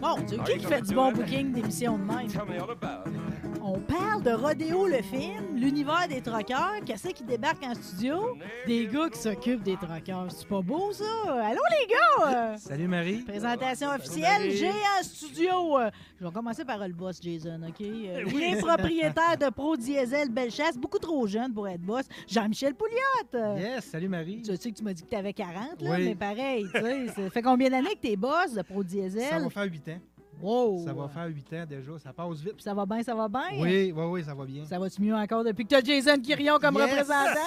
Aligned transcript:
Bon 0.00 0.16
Dieu, 0.26 0.38
qui 0.46 0.58
qui 0.58 0.66
fait 0.66 0.82
du 0.82 0.94
bon 0.94 1.12
booking 1.12 1.52
d'émissions 1.52 1.98
de 1.98 2.04
même? 2.04 2.26
On 3.62 3.78
parle 3.78 4.22
de 4.22 4.30
Rodéo 4.30 4.86
le 4.86 5.02
film, 5.02 5.54
l'univers 5.56 6.06
des 6.08 6.20
troqueurs, 6.22 6.80
qu'est-ce 6.86 7.08
qui 7.08 7.22
débarque 7.22 7.62
en 7.62 7.74
studio? 7.74 8.36
Des 8.66 8.86
gars 8.86 9.08
qui 9.10 9.18
s'occupent 9.18 9.62
des 9.62 9.76
troqueurs. 9.76 10.26
C'est 10.30 10.48
pas 10.48 10.62
beau, 10.62 10.90
ça? 10.92 11.04
Allô, 11.44 11.60
les 11.70 11.86
gars! 11.92 12.56
Salut 12.56 12.88
Marie. 12.88 13.18
Présentation 13.22 13.90
officielle, 13.90 14.50
j'ai 14.52 14.70
en 14.70 15.02
studio. 15.02 15.78
Je 16.18 16.24
vais 16.26 16.32
commencer 16.32 16.64
par 16.64 16.78
le 16.86 16.94
boss, 16.94 17.20
Jason, 17.22 17.60
OK? 17.68 17.80
Euh, 17.80 18.24
les 18.24 18.56
propriétaires 18.56 19.36
de 19.38 19.50
Pro 19.50 19.76
Diesel 19.76 20.30
Bellechasse, 20.30 20.76
beaucoup 20.78 20.98
trop 20.98 21.26
jeune 21.26 21.52
pour 21.52 21.68
être 21.68 21.80
boss. 21.82 22.04
Jean-Michel 22.26 22.74
Pouliot. 22.74 23.56
Yes, 23.58 23.84
salut 23.84 24.08
Marie. 24.08 24.42
Tu 24.42 24.56
sais 24.56 24.70
que 24.72 24.76
tu 24.76 24.82
m'as 24.84 24.92
dit 24.94 25.02
que 25.02 25.08
tu 25.10 25.16
avais 25.16 25.32
40, 25.34 25.80
là, 25.82 25.90
Oui. 25.92 26.04
mais 26.06 26.14
pareil, 26.14 26.66
tu 26.74 26.80
sais. 26.80 27.06
Ça 27.08 27.30
fait 27.30 27.42
combien 27.42 27.68
d'années 27.70 27.94
que 27.94 28.00
t'es 28.08 28.16
boss 28.16 28.54
de 28.54 28.62
Pro 28.62 28.82
Ça 28.82 28.88
Diesel? 28.88 29.42
va 29.42 29.50
faire 29.50 29.64
8 29.64 29.88
ans. 29.89 29.89
Wow! 30.42 30.84
Ça 30.86 30.92
va 30.92 31.08
faire 31.08 31.26
8 31.26 31.52
ans 31.54 31.64
déjà. 31.68 31.92
Ça 32.02 32.12
passe 32.12 32.38
vite. 32.40 32.54
Puis 32.54 32.62
ça 32.62 32.74
va 32.74 32.86
bien, 32.86 33.02
ça 33.02 33.14
va 33.14 33.28
bien? 33.28 33.40
Oui, 33.58 33.92
oui, 33.94 34.04
oui, 34.10 34.24
ça 34.24 34.34
va 34.34 34.44
bien. 34.44 34.64
Ça 34.64 34.78
va-tu 34.78 35.02
mieux 35.02 35.14
encore 35.14 35.44
depuis 35.44 35.64
que 35.64 35.68
tu 35.70 35.74
as 35.76 35.82
Jason 35.82 36.20
Quirion 36.20 36.58
comme 36.58 36.74
Yes! 36.76 36.90
représentant? 36.90 37.40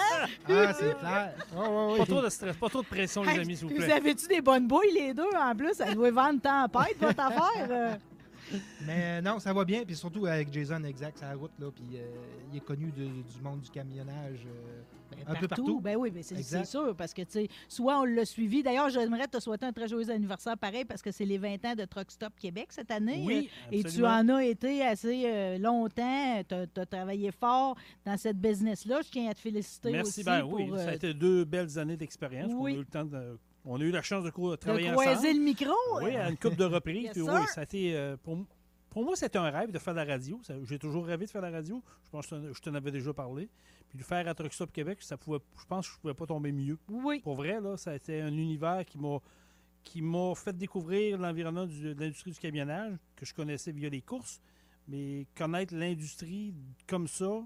Ah, 0.50 0.74
c'est 0.74 0.98
clair. 1.00 1.34
Oui, 1.56 1.66
oui, 1.94 1.98
Pas 2.00 2.06
trop 2.06 2.22
de 2.22 2.30
stress, 2.30 2.56
pas 2.56 2.70
trop 2.70 2.82
de 2.82 2.88
pression, 2.88 3.24
les 3.24 3.40
amis, 3.40 3.56
s'il 3.58 3.68
vous 3.68 3.74
Vous 3.76 3.82
plaît. 3.82 3.92
avez-tu 3.94 4.28
des 4.28 4.42
bonnes 4.42 4.68
bouilles, 4.68 4.94
les 4.94 5.14
deux, 5.14 5.24
en 5.40 5.56
plus? 5.56 5.74
Ça 5.74 5.94
doit 5.94 6.12
vendre 6.12 6.42
tempête, 6.42 6.98
votre 7.00 7.20
affaire. 7.26 7.98
euh. 8.54 8.58
Mais 8.86 9.22
non, 9.22 9.40
ça 9.40 9.54
va 9.54 9.64
bien. 9.66 9.84
Puis 9.86 9.96
surtout 9.96 10.26
avec 10.26 10.52
Jason 10.54 10.84
Exact, 10.84 11.20
la 11.22 11.36
route. 11.36 11.52
Là, 11.60 11.72
puis 11.72 11.86
euh, 11.96 12.06
il 12.52 12.58
est 12.58 12.62
connu 12.62 12.92
de- 12.92 13.06
du 13.06 13.42
monde 13.42 13.62
du 13.62 13.70
camionnage. 13.70 14.46
euh, 14.46 14.82
un 15.28 15.36
peu 15.36 15.48
partout. 15.48 15.80
Ben 15.80 15.96
oui, 15.96 16.10
ben 16.10 16.24
c'est 16.24 16.66
sûr, 16.66 16.96
parce 16.96 17.14
que, 17.14 17.22
tu 17.22 17.32
sais, 17.32 17.48
soit 17.70 18.00
on 18.02 18.04
l'a 18.06 18.26
suivi. 18.26 18.64
D'ailleurs, 18.64 18.90
j'aimerais 18.90 19.28
te 19.28 19.40
souhaiter 19.40 19.66
un 19.68 19.72
très 19.72 19.88
joyeux 19.88 20.10
anniversaire 20.10 20.58
pareil, 20.58 20.86
parce 20.86 21.04
que 21.04 21.12
c'est 21.12 21.24
les 21.26 21.38
20 21.38 21.64
ans 21.66 21.76
de 21.76 21.86
Truck 21.86 22.10
Stop 22.10 22.34
Québec 22.40 22.68
cette 22.72 22.90
année. 22.90 23.24
Oui, 23.26 23.48
Euh, 23.68 23.78
Et 23.78 23.84
tu 23.84 24.04
en 24.04 24.28
as 24.30 24.44
été 24.44 24.82
assez 24.84 25.24
euh, 25.26 25.58
longtemps. 25.60 26.42
Tu 26.50 26.56
as, 26.80 26.86
travaillé 26.88 27.32
fort 27.32 27.76
dans 28.04 28.18
cette 28.18 28.38
business-là. 28.42 29.02
Je 29.06 29.10
tiens 29.12 29.30
à 29.30 29.34
te 29.36 29.40
féliciter 29.40 29.92
Merci, 29.92 30.10
aussi 30.22 30.24
ben 30.24 30.42
pour 30.42 30.54
oui, 30.56 30.70
ça 30.76 30.84
a 30.84 30.88
euh, 30.88 30.96
été 30.96 31.14
deux 31.14 31.46
belles 31.46 31.78
années 31.78 31.96
d'expérience. 31.98 32.52
qu'on 32.52 32.64
oui. 32.64 32.72
a 32.72 32.76
eu 32.76 32.80
le 32.80 32.86
temps 32.86 33.06
de- 33.06 33.38
on 33.66 33.80
a 33.80 33.84
eu 33.84 33.92
la 33.92 34.02
chance 34.02 34.24
de, 34.24 34.30
de 34.30 34.56
travailler 34.56 34.92
croiser 34.92 35.12
ensemble. 35.12 35.38
le 35.38 35.44
micro? 35.44 35.74
Oui, 36.02 36.16
à 36.16 36.30
une 36.30 36.38
couple 36.38 36.58
de 36.58 36.66
reprises. 36.66 37.12
Puis 37.12 37.22
oui, 37.22 37.42
ça 37.54 37.62
a 37.62 37.64
été, 37.64 37.96
euh, 37.96 38.18
pour, 38.18 39.04
moi, 39.04 39.16
c'était 39.16 39.38
un 39.38 39.50
rêve 39.50 39.72
de 39.72 39.80
faire 39.80 39.94
de 39.94 40.00
la 40.00 40.06
radio. 40.06 40.40
J'ai 40.64 40.78
toujours 40.78 41.06
rêvé 41.06 41.26
de 41.26 41.32
faire 41.32 41.42
de 41.42 41.48
la 41.48 41.54
radio. 41.54 41.82
Je 42.06 42.10
pense 42.10 42.28
que 42.28 42.54
je 42.54 42.62
t'en 42.62 42.74
avais 42.76 42.92
déjà 42.92 43.14
parlé. 43.14 43.50
Puis 43.90 43.98
de 43.98 44.04
faire 44.04 44.28
à 44.28 44.34
Truck 44.34 44.54
Stop 44.54 44.72
Québec, 44.72 45.02
ça 45.02 45.18
pouvait, 45.18 45.40
je 45.60 45.66
pense 45.66 45.88
que 45.88 45.94
je 45.94 45.98
ne 45.98 46.02
pouvais 46.02 46.14
pas 46.14 46.26
tomber 46.26 46.52
mieux. 46.52 46.78
Oui. 46.90 47.20
Pour 47.22 47.36
vrai, 47.36 47.62
là, 47.62 47.78
ça 47.78 47.92
a 47.92 47.96
été 47.96 48.22
un 48.22 48.34
univers 48.34 48.86
qui 48.86 48.98
m'a 48.98 49.20
qui 49.84 50.02
m'a 50.02 50.34
fait 50.34 50.56
découvrir 50.56 51.18
l'environnement 51.18 51.66
de 51.66 51.94
l'industrie 52.00 52.32
du 52.32 52.40
camionnage, 52.40 52.98
que 53.18 53.26
je 53.26 53.34
connaissais 53.34 53.74
via 53.74 53.90
les 53.90 54.02
courses. 54.02 54.42
Mais 54.88 55.28
connaître 55.36 55.76
l'industrie 55.76 56.54
comme 56.88 57.08
ça, 57.08 57.44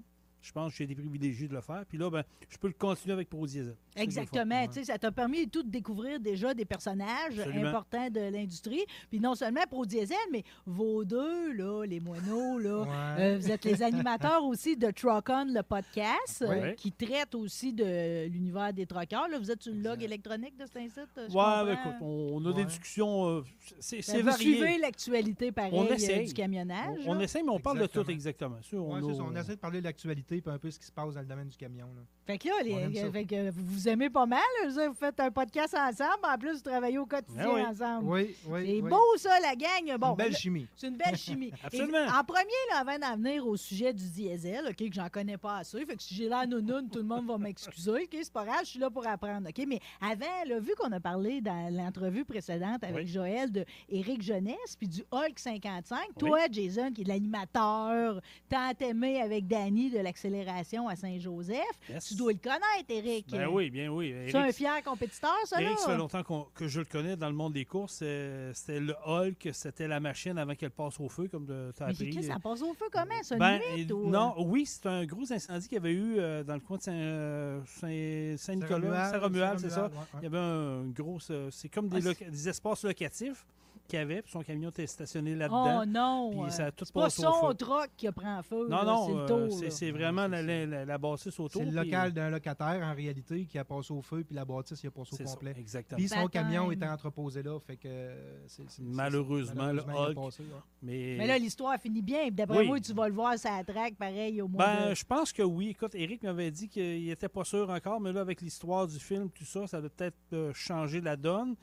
je 0.48 0.52
pense 0.52 0.72
que 0.72 0.78
j'ai 0.78 0.84
été 0.84 0.94
privilégié 0.94 1.46
de 1.46 1.54
le 1.54 1.60
faire. 1.60 1.84
Puis 1.88 1.98
là, 1.98 2.08
ben, 2.10 2.22
je 2.48 2.56
peux 2.56 2.68
le 2.68 2.74
continuer 2.74 3.12
avec 3.12 3.28
Pro 3.28 3.46
Diesel. 3.46 3.76
C'est 3.94 4.00
le 4.04 4.10
fun. 4.10 4.20
Exactement. 4.22 4.66
Tu 4.66 4.72
sais, 4.72 4.84
Ça 4.84 4.98
t'a 4.98 5.12
permis 5.12 5.48
tout 5.48 5.62
de 5.62 5.68
découvrir 5.70 6.18
déjà 6.20 6.54
des 6.54 6.64
personnages 6.64 7.38
Absolument. 7.38 7.68
importants 7.68 8.08
de 8.10 8.20
l'industrie. 8.20 8.84
Puis 9.10 9.20
non 9.20 9.34
seulement 9.34 9.60
Pro 9.70 9.84
Diesel, 9.84 10.16
mais 10.32 10.42
vos 10.66 11.04
deux, 11.04 11.52
là, 11.52 11.84
les 11.84 12.00
moineaux, 12.00 12.58
là, 12.58 12.80
Ouais. 12.82 13.22
euh, 13.22 13.38
vous 13.38 13.50
êtes 13.50 13.64
les 13.64 13.82
animateurs 13.82 14.44
aussi 14.44 14.76
de 14.76 14.90
Truck 14.90 15.28
On, 15.28 15.44
le 15.44 15.62
podcast, 15.62 16.42
euh, 16.42 16.72
qui 16.74 16.92
traite 16.92 17.34
aussi 17.34 17.72
de 17.72 18.26
l'univers 18.28 18.72
des 18.72 18.86
truckers. 18.86 19.28
Là, 19.28 19.38
vous 19.38 19.50
êtes 19.50 19.62
sur 19.62 19.74
le 19.74 19.80
log 19.80 20.02
électronique 20.02 20.56
de 20.56 20.64
Ouais, 20.64 21.26
comprends. 21.26 21.64
ben, 21.64 21.72
écoute, 21.74 21.94
on, 22.00 22.28
on 22.32 22.46
a 22.46 22.52
des 22.52 22.64
discussions. 22.64 23.26
euh, 23.28 23.42
c'est 23.80 23.96
Ben, 23.96 24.02
c'est 24.02 24.20
vous 24.22 24.26
varié. 24.30 24.44
suivez 24.54 24.78
l'actualité 24.78 25.52
pareil 25.52 25.72
On 25.74 25.84
euh, 25.84 25.94
essaye. 25.94 26.26
du 26.26 26.32
camionnage. 26.34 26.98
On, 27.06 27.18
essaie, 27.20 27.42
mais 27.42 27.50
on 27.50 27.58
parle 27.60 27.80
de 27.80 27.86
tout 27.86 28.08
Exactement. 28.08 28.56
exactement. 28.58 28.58
Ça, 28.62 28.76
on 28.76 28.92
Ouais, 28.94 28.98
a- 28.98 29.12
c'est 29.12 29.18
ça. 29.18 29.22
On 29.28 29.36
essaie 29.36 29.54
de 29.56 29.60
parler 29.60 29.80
de 29.80 29.84
l'actualité 29.84 30.37
et 30.46 30.50
un 30.50 30.58
peu 30.58 30.70
ce 30.70 30.78
qui 30.78 30.86
se 30.86 30.92
passe 30.92 31.14
dans 31.14 31.20
le 31.20 31.26
domaine 31.26 31.48
du 31.48 31.56
camion. 31.56 31.86
Là. 31.94 32.02
Fait 32.26 32.38
que 32.38 32.48
là, 32.48 32.54
les- 32.62 32.74
On 32.74 32.78
aime 32.80 32.94
ça. 32.94 33.10
fait 33.10 33.24
que 33.24 33.50
vous 33.50 33.64
vous 33.64 33.88
aimez 33.88 34.10
pas 34.10 34.26
mal. 34.26 34.40
là, 34.66 34.88
vous 34.88 34.94
faites 34.94 35.18
un 35.20 35.30
podcast 35.30 35.74
ensemble. 35.74 36.20
En 36.24 36.36
plus, 36.38 36.54
vous 36.56 36.62
travaillez 36.70 36.98
au 36.98 37.06
quotidien 37.06 37.44
Ben 37.46 37.54
oui. 37.54 37.62
ensemble. 37.62 38.04
Oui, 38.08 38.36
oui. 38.46 38.60
C'est 38.66 38.82
oui. 38.82 38.90
beau, 38.90 39.16
ça, 39.16 39.40
la 39.40 39.54
gang. 39.56 39.96
Bon, 39.98 40.10
Une 40.10 40.16
belle 40.16 40.36
chimie. 40.36 40.66
C'est 40.76 40.88
une 40.88 40.96
belle 40.96 41.16
chimie. 41.16 41.52
Absolument. 41.64 42.04
Et 42.04 42.10
en 42.10 42.24
premier, 42.24 42.50
là, 42.70 42.80
avant 42.80 42.98
d'en 42.98 43.16
venir 43.16 43.46
au 43.46 43.56
sujet 43.56 43.92
du 43.94 44.04
diesel, 44.10 44.66
OK, 44.68 44.76
que 44.76 44.92
j'en 44.94 45.08
connais 45.08 45.38
pas 45.38 45.58
assez, 45.58 45.84
fait 45.86 45.96
que 45.96 46.02
si 46.02 46.14
j'ai 46.14 46.28
l'air 46.28 46.46
nounoun, 46.46 46.88
tout 46.90 46.98
le 46.98 47.04
monde 47.04 47.26
va 47.26 47.38
m'excuser, 47.38 47.90
OK, 47.90 48.08
c'est 48.12 48.32
pas 48.32 48.44
grave, 48.44 48.60
je 48.64 48.70
suis 48.70 48.78
là 48.78 48.90
pour 48.90 49.06
apprendre, 49.06 49.48
OK? 49.48 49.64
Mais 49.66 49.80
avant, 50.00 50.44
là, 50.46 50.58
vu 50.60 50.72
qu'on 50.78 50.92
a 50.92 51.00
parlé 51.00 51.40
dans 51.40 51.74
l'entrevue 51.74 52.24
précédente 52.24 52.84
avec 52.84 52.96
Oui. 53.04 53.06
Joël 53.06 53.50
de 53.50 53.64
Éric 53.88 54.20
Jeunesse, 54.22 54.76
puis 54.78 54.88
du 54.88 55.02
Hulk 55.10 55.38
55, 55.38 55.98
toi, 56.18 56.40
Jason, 56.50 56.92
qui 56.92 57.02
est 57.02 57.04
l'animateur, 57.04 58.20
tant 58.48 58.72
aimé 58.80 59.20
avec 59.20 59.46
Danny 59.46 59.90
de 59.90 59.98
l'accélération 60.22 60.88
à 60.88 60.96
Saint-Joseph, 60.96 61.56
Yes. 61.88 62.06
tu 62.08 62.14
dois 62.14 62.32
le 62.32 62.38
connaître, 62.38 62.88
Éric. 62.90 63.26
Ben 63.30 63.46
oui, 63.48 63.70
bien 63.70 63.88
oui. 63.88 64.14
C'est 64.28 64.36
un 64.36 64.44
Eric, 64.44 64.56
fier 64.56 64.82
compétiteur, 64.82 65.34
ça, 65.44 65.60
Eric, 65.60 65.76
là? 65.76 65.82
ça 65.82 65.90
fait 65.90 65.96
longtemps 65.96 66.22
qu'on- 66.22 66.46
que 66.54 66.66
je 66.68 66.80
le 66.80 66.84
connais 66.86 67.16
dans 67.16 67.28
le 67.28 67.34
monde 67.34 67.52
des 67.52 67.64
courses. 67.64 68.00
Euh, 68.02 68.52
C'était 68.54 68.80
le 68.80 68.94
Hulk, 69.06 69.48
c'était 69.52 69.86
la 69.88 70.00
machine 70.00 70.36
avant 70.38 70.54
qu'elle 70.54 70.70
passe 70.70 70.98
au 71.00 71.08
feu, 71.08 71.28
comme 71.28 71.46
tu 71.46 71.52
as 71.52 71.86
Mais 71.86 71.92
appris. 71.92 72.10
Chris, 72.10 72.24
ça 72.24 72.38
passe 72.42 72.62
au 72.62 72.74
feu 72.74 72.86
comment? 72.92 73.14
C'est 73.22 73.38
Ben, 73.38 73.60
mythe, 73.76 73.90
euh, 73.90 73.94
ou- 73.94 74.10
non, 74.10 74.34
oui, 74.38 74.66
c'est 74.66 74.86
un 74.86 75.04
gros 75.04 75.30
incendie 75.32 75.68
qu'il 75.68 75.76
y 75.76 75.80
avait 75.80 75.92
eu 75.92 76.16
euh, 76.18 76.42
dans 76.42 76.54
le 76.54 76.60
coin 76.60 76.76
de 76.78 76.82
Saint- 76.82 76.92
euh, 76.92 77.60
Saint- 77.66 78.36
Saint-Nicolas, 78.36 79.10
Saint-Romuald, 79.12 79.58
c'est 79.60 79.70
ça. 79.70 79.84
ouais, 79.86 79.90
Il 80.18 80.22
y 80.24 80.26
avait 80.26 80.38
un 80.38 80.84
gros. 80.86 81.18
euh, 81.30 81.48
C'est 81.50 81.68
comme 81.68 81.88
des, 81.88 82.06
Ah, 82.06 82.10
loca- 82.10 82.30
des 82.30 82.48
espaces 82.48 82.84
locatifs 82.84 83.44
qu'il 83.88 83.98
y 83.98 84.02
avait, 84.02 84.22
puis 84.22 84.30
son 84.30 84.42
camion 84.42 84.68
était 84.70 84.86
stationné 84.86 85.34
là-dedans. 85.34 85.80
Oh 85.82 85.84
non! 85.86 86.30
Puis 86.30 86.40
euh, 86.42 86.50
ça 86.50 86.66
a 86.66 86.70
tout 86.70 86.84
c'est 86.84 86.94
pas 86.94 87.10
son 87.10 87.48
feu. 87.48 87.54
truck 87.54 87.90
qui 87.96 88.08
prend 88.12 88.42
feu. 88.42 88.68
non, 88.68 88.76
là, 88.76 88.84
non, 88.84 89.06
c'est 89.06 89.12
le 89.14 89.18
euh, 89.20 89.26
tour. 89.48 89.58
c'est 89.58 89.64
là. 89.64 89.70
c'est 89.70 89.90
vraiment 89.90 90.28
la, 90.28 90.42
la, 90.42 90.66
la- 90.66 90.84
la 90.84 90.98
bâtisse 90.98 91.40
autour. 91.40 91.62
C'est 91.62 91.64
le 91.68 91.72
local 91.74 92.12
d'un 92.12 92.30
locataire, 92.30 92.80
en 92.84 92.94
réalité, 92.94 93.46
qui 93.46 93.58
a 93.58 93.64
passé 93.64 93.92
au 93.92 94.02
feu, 94.02 94.22
puis 94.24 94.36
la 94.36 94.44
bâtisse, 94.44 94.82
il 94.84 94.86
a 94.86 94.90
passé 94.90 95.14
au 95.14 95.16
ça, 95.16 95.24
complet. 95.24 95.54
exactement. 95.58 95.96
Puis 95.98 96.08
son 96.08 96.26
camion 96.28 96.70
était 96.70 96.86
entreposé 96.86 97.42
là, 97.42 97.58
fait 97.58 97.76
que... 97.76 97.88
euh, 97.88 98.38
c'est- 98.46 98.62
Malheureusement, 98.80 99.66
le 99.72 99.82
malheureusement, 99.84 99.92
il 99.94 99.96
a 99.96 100.08
Hulk. 100.10 100.14
passé, 100.14 100.42
ouais. 100.42 100.48
Mais, 100.82 101.14
Mais 101.18 101.26
là, 101.26 101.38
l'histoire 101.38 101.76
finit 101.80 102.02
bien. 102.02 102.22
Puis 102.22 102.32
D'après 102.32 102.58
Oui. 102.58 102.66
moi, 102.66 102.80
tu 102.80 102.92
vas 102.92 103.08
le 103.08 103.14
voir, 103.14 103.38
ça 103.38 103.62
traque 103.66 103.94
pareil 103.96 104.40
au 104.42 104.48
mois 104.48 104.64
Ben, 104.66 104.90
de... 104.90 104.94
je 104.94 105.04
pense 105.04 105.32
que 105.32 105.42
oui. 105.42 105.68
Écoute, 105.70 105.94
Eric 105.94 106.22
m'avait 106.22 106.50
dit 106.50 106.68
qu'il 106.68 107.06
n'était 107.06 107.28
pas 107.28 107.44
sûr 107.44 107.68
encore, 107.70 108.00
mais 108.00 108.12
là, 108.12 108.20
avec 108.20 108.40
l'histoire 108.42 108.86
du 108.86 108.98
film, 108.98 109.30
tout 109.30 109.44
ça, 109.44 109.66
ça 109.66 109.80
doit 109.80 109.90
peut-être 109.90 110.16
euh, 110.34 110.52
changer 110.52 111.00
la 111.00 111.16
donne. 111.16 111.54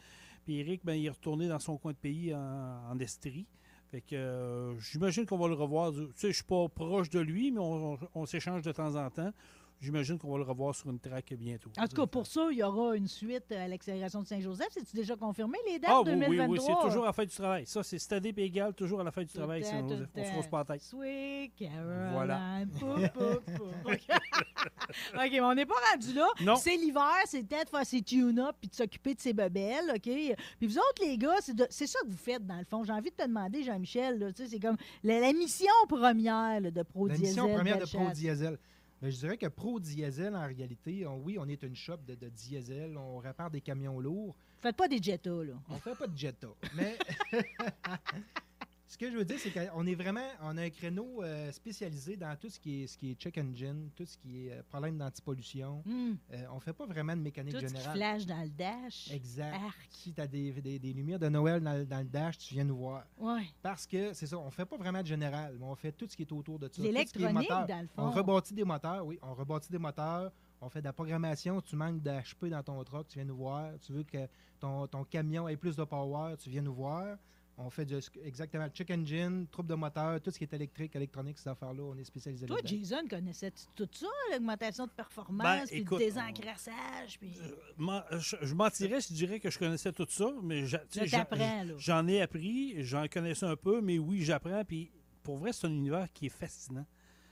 Puis 0.46 0.60
Eric, 0.60 0.82
ben, 0.86 0.94
il 0.94 1.06
est 1.06 1.10
retourné 1.10 1.48
dans 1.48 1.60
son 1.60 1.78
coin 1.78 1.92
de 1.92 1.98
pays 1.98 2.34
en, 2.34 2.98
Estrie. 3.00 3.48
Fait 3.92 4.02
que 4.02 4.16
euh, 4.16 4.80
j'imagine 4.80 5.26
qu'on 5.26 5.38
va 5.38 5.48
le 5.48 5.56
revoir. 5.56 5.92
Tu 5.92 6.08
sais, 6.16 6.30
je 6.30 6.36
suis 6.36 6.44
pas 6.44 6.70
proche 6.70 7.10
de 7.10 7.20
lui, 7.20 7.52
mais 7.52 7.60
on 7.60 8.26
s'échange 8.26 8.62
de 8.62 8.72
temps 8.72 8.96
en 8.96 9.10
temps. 9.10 9.32
J'imagine 9.80 10.18
qu'on 10.18 10.32
va 10.32 10.38
le 10.38 10.44
revoir 10.44 10.74
sur 10.76 10.90
une 10.90 11.00
track 11.00 11.34
bientôt. 11.38 11.70
En 11.78 11.88
tout 11.88 11.96
cas, 11.96 12.06
pour 12.06 12.26
ça, 12.28 12.48
il 12.52 12.58
y 12.58 12.64
aura 12.64 12.96
une 12.96 13.08
suite 13.08 13.52
à 13.52 13.68
l'accélération 13.68 14.22
de 14.22 14.28
Saint-Joseph. 14.28 14.68
C'est-tu 14.72 14.96
déjà 14.96 15.16
confirmé, 15.16 15.58
les 15.68 15.80
dates 15.80 15.90
Ah 15.94 16.02
oui, 16.02 16.12
oui, 16.14 16.20
2023? 16.38 16.48
oui, 16.48 16.60
c'est 16.66 16.88
toujours 16.88 17.04
à 17.04 17.08
la 17.08 17.14
fin 17.14 17.24
du 17.26 17.36
travail. 17.36 17.66
Ça, 17.66 17.84
c'est 17.84 18.14
année 18.14 18.34
puis 18.34 18.44
égal, 18.44 18.74
toujours 18.74 19.02
à 19.02 19.04
la 19.04 19.12
fin 19.12 19.24
du 19.24 19.34
travail. 19.34 19.62
Tout 19.64 19.70
temps, 19.70 20.06
on 20.16 20.24
se 20.26 20.32
pose 20.36 20.48
pas 20.48 20.58
la 20.60 20.66
tête. 20.66 20.82
Sweet 20.82 21.56
Caroline. 21.56 22.12
Voilà. 22.14 22.42
Pou, 22.80 22.86
pou, 23.14 23.54
pou. 23.58 23.64
OK, 23.92 24.08
OK, 25.16 25.32
mais 25.32 25.42
on 25.42 25.54
n'est 25.56 25.66
pas 25.66 25.76
rendu 25.92 26.14
là. 26.14 26.28
Non. 26.42 26.56
C'est 26.56 26.76
l'hiver, 26.76 27.04
c'est 27.26 27.44
de 27.44 27.48
faire 27.70 27.86
ses 27.86 28.02
tune-up 28.02 28.56
puis 28.60 28.70
de 28.70 28.76
s'occuper 28.76 29.14
de 29.16 29.20
ses 29.20 29.34
bebelles, 29.34 29.92
OK? 29.96 30.02
Puis 30.02 30.68
vous 30.68 30.78
autres, 30.78 31.02
les 31.02 31.18
gars, 31.18 31.36
c'est 31.42 31.56
de- 31.56 31.68
c'est 31.70 31.88
ça 31.88 32.00
que 32.04 32.08
vous 32.10 32.18
faites, 32.18 32.46
dans 32.46 32.58
le 32.58 32.66
fond. 32.66 32.84
J'ai 32.84 32.94
envie 32.94 33.10
de 33.12 33.16
te 33.16 33.24
demander, 33.28 33.64
Jean-Michel, 33.64 34.20
là, 34.20 34.32
tu 34.32 34.44
sais, 34.44 34.50
c'est 34.50 34.60
comme 34.60 34.78
la, 35.04 35.20
la 35.20 35.34
mission 35.34 35.68
première 35.88 36.62
là, 36.62 36.72
de 36.72 36.84
Pro 36.84 37.08
La 37.08 37.16
Diesel. 37.16 37.30
mission 37.44 37.54
première 37.54 37.80
de. 37.80 37.86
Pro 37.86 38.10
Diesel. 38.12 38.58
Ben, 39.06 39.12
je 39.12 39.18
dirais 39.20 39.38
que 39.38 39.46
Pro 39.46 39.80
Diesel, 39.80 40.36
en 40.36 40.48
réalité, 40.48 41.06
on- 41.06 41.20
oui, 41.20 41.38
on 41.40 41.48
est 41.48 41.62
une 41.62 41.76
shop 41.76 41.98
de, 42.08 42.16
de 42.16 42.28
diesel, 42.28 42.98
on 42.98 43.20
répare 43.20 43.52
des 43.52 43.62
camions 43.62 44.00
lourds. 44.00 44.36
Faites 44.62 44.76
pas 44.76 44.88
des 44.88 44.98
Jetta, 44.98 45.30
là. 45.30 45.54
On 45.70 45.76
fait 45.76 45.94
pas 45.94 46.08
de 46.08 46.18
Jetta. 46.18 46.48
mais 46.76 46.98
ce 48.96 48.98
que 48.98 49.12
je 49.12 49.18
veux 49.18 49.26
dire, 49.26 49.38
c'est 49.38 49.52
qu'on 49.52 49.86
est 49.86 49.94
vraiment, 49.96 50.26
on 50.42 50.56
a 50.58 50.62
un 50.64 50.70
créneau 50.70 51.22
euh, 51.22 51.52
spécialisé 51.52 52.16
dans 52.16 52.34
tout 52.38 52.50
ce 52.50 52.58
qui 52.58 52.84
est, 52.84 52.88
ce 52.88 52.98
qui 52.98 53.12
est 53.12 53.16
check 53.16 53.38
engine, 53.38 53.90
tout 53.94 54.06
ce 54.06 54.18
qui 54.18 54.48
est 54.48 54.54
euh, 54.54 54.62
problème 54.70 54.98
d'antipollution. 54.98 55.84
Hum, 55.86 56.18
Euh, 56.32 56.46
on 56.54 56.60
fait 56.62 56.72
pas 56.72 56.86
vraiment 56.86 57.14
de 57.16 57.22
mécanique 57.22 57.56
Tout 57.56 57.60
générale. 57.60 57.96
flash 57.98 58.26
dans 58.26 58.42
le 58.42 58.50
dash. 58.50 59.12
Exact. 59.12 59.54
Arc. 59.54 59.88
Si 59.90 60.14
tu 60.14 60.22
as 60.22 60.28
des, 60.28 60.52
des- 60.62 60.80
des 60.80 60.94
lumières 60.94 61.20
de 61.20 61.28
Noël 61.28 61.62
dans, 61.62 61.74
le- 61.74 61.86
dans 61.86 62.00
le 62.00 62.06
dash, 62.06 62.38
tu 62.38 62.54
viens 62.54 62.64
nous 62.64 62.78
voir. 62.78 63.06
Ouais. 63.18 63.44
Parce 63.62 63.86
que 63.86 64.14
c'est 64.14 64.28
ça, 64.28 64.38
on 64.38 64.50
fait 64.50 64.66
pas 64.66 64.78
vraiment 64.78 65.02
de 65.02 65.08
général, 65.08 65.58
mais 65.60 65.66
on 65.66 65.76
fait 65.76 65.92
tout 65.92 66.08
ce 66.10 66.16
qui 66.16 66.24
est 66.24 66.32
autour 66.32 66.58
de 66.58 66.68
ça. 66.68 66.76
Tout 66.76 66.82
L'électronique, 66.84 67.50
dans 67.50 67.82
le 67.82 67.88
fond. 67.88 68.02
On 68.04 68.12
rebâtit 68.12 68.54
des 68.54 68.64
moteurs, 68.64 69.06
oui. 69.06 69.20
On 69.22 69.34
rebâtit 69.34 69.70
des 69.72 69.78
moteurs. 69.78 70.32
On 70.62 70.70
fait 70.70 70.80
de 70.80 70.86
la 70.86 70.94
programmation. 70.94 71.60
Tu 71.62 71.76
manques 71.76 72.02
d'HP 72.02 72.46
dans 72.46 72.64
ton 72.64 72.82
truck, 72.86 73.08
tu 73.10 73.20
viens 73.20 73.26
nous 73.26 73.36
voir. 73.36 73.72
Tu 73.82 73.92
veux 73.92 74.04
que 74.04 74.26
ton, 74.60 74.88
ton 74.88 75.04
camion 75.04 75.48
ait 75.50 75.58
plus 75.58 75.76
de 75.76 75.84
power, 75.84 76.36
tu 76.38 76.50
viens 76.50 76.62
nous 76.62 76.74
voir. 76.74 77.18
On 77.58 77.70
fait 77.70 77.86
du- 77.86 77.96
exactement 78.24 78.68
check 78.68 78.92
engine, 78.92 79.48
troupe 79.50 79.68
de 79.68 79.76
moteur, 79.76 80.20
tout 80.20 80.30
ce 80.30 80.38
qui 80.38 80.44
est 80.44 80.54
électrique, 80.54 80.94
électronique, 80.96 81.38
ces 81.40 81.48
affaires-là, 81.50 81.84
on 81.84 81.96
est 81.98 82.04
spécialisé 82.04 82.46
Toi. 82.46 82.58
Jason, 82.66 83.08
connaissais-tu 83.10 83.64
tout 83.76 83.88
ça, 83.94 84.08
l'augmentation 84.34 84.86
de 84.86 84.92
performance, 84.92 85.42
Ben, 85.44 85.66
puis 85.66 85.86
le 85.90 85.98
désencrassage, 85.98 87.18
puis... 87.18 87.32
M'en- 87.78 88.04
Je, 88.20 88.36
je 88.42 88.54
mentirais 88.54 89.00
si 89.00 89.14
je 89.14 89.18
dirais 89.26 89.40
que 89.40 89.50
je 89.50 89.58
connaissais 89.58 89.94
tout 89.94 90.06
ça, 90.10 90.30
mais 90.44 90.66
j'en 91.78 92.08
ai 92.08 92.22
appris, 92.22 92.84
j'en 92.84 93.08
connaissais 93.08 93.46
un 93.46 93.56
peu, 93.56 93.80
mais 93.82 94.00
oui, 94.00 94.22
j'apprends. 94.24 94.64
Puis 94.66 94.92
pour 95.24 95.38
vrai, 95.38 95.54
c'est 95.54 95.68
un 95.68 95.72
univers 95.72 96.12
qui 96.12 96.26
est 96.28 96.30
fascinant. 96.38 96.86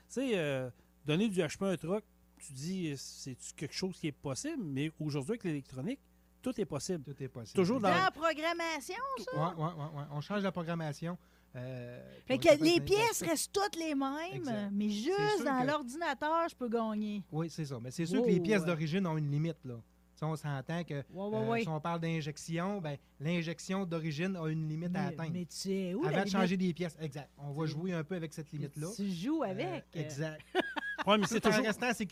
Tu 0.08 0.14
sais, 0.14 0.30
euh, 0.38 0.70
donner 1.04 1.28
du 1.28 1.40
HP 1.40 1.64
à 1.64 1.68
un 1.68 1.76
truck, 1.76 2.04
tu 2.38 2.52
dis, 2.54 2.92
c'est 2.96 3.36
quelque 3.56 3.74
chose 3.74 3.96
qui 3.98 4.08
est 4.08 4.12
possible, 4.12 4.62
mais 4.62 4.90
aujourd'hui, 4.98 5.32
avec 5.32 5.44
l'électronique, 5.44 6.00
tout 6.44 6.60
est 6.60 6.64
possible. 6.64 7.02
Tout 7.02 7.22
est 7.22 7.28
possible. 7.28 7.56
Toujours 7.56 7.80
Dans 7.80 7.88
dans- 7.88 8.04
la 8.04 8.10
programmation, 8.10 8.94
ça? 9.18 9.36
Ouais, 9.36 9.54
ouais, 9.56 9.72
ouais, 9.72 9.98
ouais. 9.98 10.04
On 10.12 10.20
change 10.20 10.42
la 10.42 10.52
programmation. 10.52 11.16
euh, 11.56 12.00
Fait 12.26 12.36
que 12.38 12.62
les 12.62 12.80
pièces 12.80 13.22
restent 13.22 13.52
toutes 13.52 13.76
les 13.76 13.94
mêmes, 13.94 14.10
Exact. 14.34 14.70
mais 14.72 14.90
juste 14.90 15.44
dans 15.44 15.62
que- 15.62 15.66
l'ordinateur, 15.68 16.48
je 16.50 16.54
peux 16.56 16.68
gagner. 16.68 17.22
Oui, 17.32 17.48
c'est 17.48 17.64
ça. 17.64 17.78
Mais 17.80 17.90
c'est 17.90 18.06
sûr 18.06 18.20
Wow, 18.20 18.26
que 18.26 18.30
les 18.30 18.40
pièces 18.40 18.60
ouais. 18.62 18.66
d'origine 18.66 19.06
ont 19.06 19.16
une 19.16 19.30
limite, 19.30 19.58
là. 19.64 19.74
Sais, 20.16 20.24
on 20.24 20.36
s'entend 20.36 20.84
que 20.84 20.94
Ouais, 20.94 21.02
ouais, 21.12 21.36
euh, 21.38 21.48
ouais. 21.50 21.62
si 21.62 21.68
on 21.68 21.80
parle 21.80 21.98
d'injection, 22.00 22.80
ben, 22.80 22.96
l'injection 23.18 23.84
d'origine 23.84 24.36
a 24.36 24.46
une 24.48 24.68
limite 24.68 24.94
à 24.94 25.06
atteindre. 25.06 25.32
mais 25.32 25.44
tu 25.44 25.56
sais 25.56 25.94
où, 25.94 26.04
Avant 26.06 26.16
la 26.18 26.24
de 26.24 26.30
changer 26.30 26.56
des 26.56 26.72
pièces. 26.72 26.96
Exact. 27.00 27.30
On 27.38 27.52
va 27.52 27.66
jouer 27.66 27.92
un 27.94 28.04
peu 28.04 28.14
avec 28.14 28.32
cette 28.32 28.52
limite? 28.52 28.76
limite-là. 28.76 28.94
Tu 28.96 29.10
joues 29.12 29.42
avec. 29.42 29.84
Euh, 29.96 30.00
exact. 30.00 30.40
Ouais, 31.06 31.18
mais 31.18 31.26
c'est 31.26 31.40
toujours, 31.40 31.62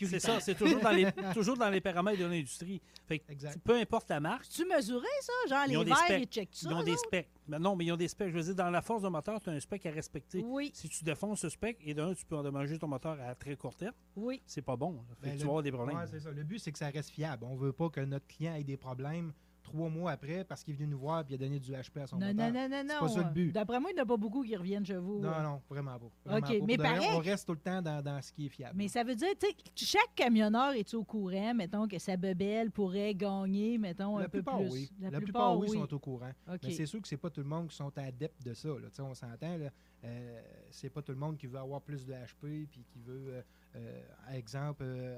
c'est 0.09 0.19
ça, 0.19 0.39
c'est 0.39 0.55
toujours 0.55 0.79
dans 0.79 0.91
les, 0.91 1.07
toujours 1.33 1.57
dans 1.57 1.69
les 1.69 1.81
paramètres 1.81 2.19
de 2.19 2.25
l'industrie. 2.25 2.81
Fait 3.07 3.19
que 3.19 3.31
Exact. 3.31 3.57
peu 3.63 3.75
importe 3.75 4.09
la 4.09 4.19
marque, 4.19 4.47
Tu 4.49 4.65
mesuré 4.65 5.07
ça? 5.21 5.33
Genre, 5.49 5.63
Ils 5.67 5.77
les 5.79 5.83
verres, 5.85 6.19
ils 6.19 6.25
checkent 6.27 6.49
ça? 6.55 6.69
ils 6.69 6.73
ont 6.75 6.83
des 6.83 6.95
specs. 6.97 7.29
Mais 7.47 7.59
non, 7.59 7.75
mais 7.75 7.85
ils 7.85 7.91
ont 7.91 7.97
des 7.97 8.07
specs. 8.07 8.29
Je 8.31 8.37
veux 8.37 8.43
dire, 8.43 8.55
dans 8.55 8.69
la 8.69 8.81
force 8.81 9.01
de 9.01 9.07
moteur, 9.09 9.41
tu 9.41 9.49
as 9.49 9.53
un 9.53 9.59
spec 9.59 9.85
à 9.85 9.91
respecter. 9.91 10.41
Oui, 10.45 10.71
Si 10.73 10.87
tu 10.89 11.03
défonces 11.03 11.41
ce 11.41 11.49
spec, 11.49 11.77
et 11.83 11.93
d'un, 11.93 12.13
tu 12.13 12.25
peux 12.25 12.37
endommager 12.37 12.77
ton 12.77 12.87
moteur 12.87 13.17
à 13.19 13.35
très 13.35 13.55
court 13.55 13.75
terme, 13.75 13.95
oui. 14.15 14.41
c'est 14.45 14.61
pas 14.61 14.75
bon. 14.75 15.03
Fait 15.21 15.27
Ben, 15.27 15.31
que 15.31 15.37
tu 15.37 15.39
le- 15.39 15.43
vas 15.45 15.49
avoir 15.49 15.63
des 15.63 15.71
problèmes. 15.71 15.97
Ouais, 15.97 16.07
c'est 16.09 16.19
ça. 16.19 16.31
Le 16.31 16.43
but, 16.43 16.59
c'est 16.59 16.71
que 16.71 16.77
ça 16.79 16.89
reste 16.89 17.09
fiable. 17.09 17.43
On 17.45 17.55
veut 17.55 17.73
pas 17.73 17.89
que 17.89 17.99
notre 18.01 18.27
client 18.27 18.53
ait 18.55 18.63
des 18.63 18.77
problèmes 18.77 19.33
trois 19.63 19.89
mois 19.89 20.11
après 20.11 20.43
parce 20.43 20.63
qu'il 20.63 20.73
est 20.73 20.77
venu 20.77 20.89
nous 20.91 20.99
voir 20.99 21.21
et 21.21 21.25
il 21.29 21.33
a 21.35 21.37
donné 21.37 21.59
du 21.59 21.71
HP 21.71 22.01
à 22.01 22.07
son 22.07 22.17
Non, 22.17 22.27
moteur. 22.27 22.51
non, 22.53 22.69
non, 22.69 22.69
non, 22.69 22.83
non. 22.93 22.99
pas 22.99 23.07
ça 23.09 23.23
le 23.23 23.29
but. 23.33 23.51
D'après 23.51 23.79
moi, 23.79 23.89
il 23.91 23.95
n'y 23.95 24.01
en 24.01 24.03
a 24.03 24.07
pas 24.07 24.17
beaucoup 24.17 24.43
qui 24.43 24.55
reviennent 24.55 24.85
chez 24.85 24.97
vous. 24.97 25.19
Non, 25.19 25.41
non, 25.41 25.61
vraiment 25.69 25.97
pas. 25.97 26.09
Vraiment 26.25 26.47
OK, 26.47 26.59
pas. 26.59 26.65
mais 26.65 26.77
pareil- 26.77 27.09
On 27.13 27.19
reste 27.19 27.47
tout 27.47 27.53
le 27.53 27.59
temps 27.59 27.81
dans, 27.81 28.01
dans 28.03 28.21
ce 28.21 28.31
qui 28.31 28.45
est 28.45 28.49
fiable. 28.49 28.75
Mais 28.75 28.87
ça 28.87 29.03
veut 29.03 29.15
dire, 29.15 29.29
tu 29.39 29.47
sais, 29.47 29.55
chaque 29.75 30.13
camionneur 30.15 30.73
est 30.73 30.93
au 30.93 31.03
courant, 31.03 31.53
mettons, 31.55 31.87
que 31.87 31.97
sa 31.97 32.17
bebelle 32.17 32.69
pourrait 32.71 33.15
gagner, 33.15 33.77
mettons, 33.77 34.17
la 34.17 34.25
un 34.25 34.29
peu 34.29 34.39
plupart, 34.43 34.59
plus? 34.59 34.69
oui. 34.71 34.91
La, 34.99 35.11
plupart, 35.19 35.57
oui, 35.57 35.69
sont 35.69 35.93
au 35.93 35.99
courant. 35.99 36.31
Mais 36.63 36.71
c'est 36.71 36.85
sûr 36.85 37.01
que 37.01 37.07
c'est 37.07 37.17
pas 37.17 37.29
tout 37.29 37.41
le 37.41 37.47
monde 37.47 37.67
qui 37.69 37.75
sont 37.75 37.91
adeptes 37.97 38.43
de 38.45 38.53
ça. 38.53 38.69
Là. 38.69 38.89
Tu 38.89 38.95
sais, 38.95 39.01
On 39.01 39.13
s'entend. 39.13 39.57
là. 39.57 39.69
Euh, 40.05 40.41
c'est 40.69 40.89
pas 40.89 41.01
tout 41.01 41.13
le 41.13 41.17
monde 41.17 41.37
qui 41.37 41.47
veut 41.47 41.57
avoir 41.59 41.81
plus 41.81 42.05
de 42.05 42.11
HP 42.13 42.67
puis 42.69 42.83
qui 42.83 42.99
veut, 42.99 43.35
euh, 43.35 43.41
euh, 43.77 44.01
exemple, 44.33 44.83
euh, 44.85 45.17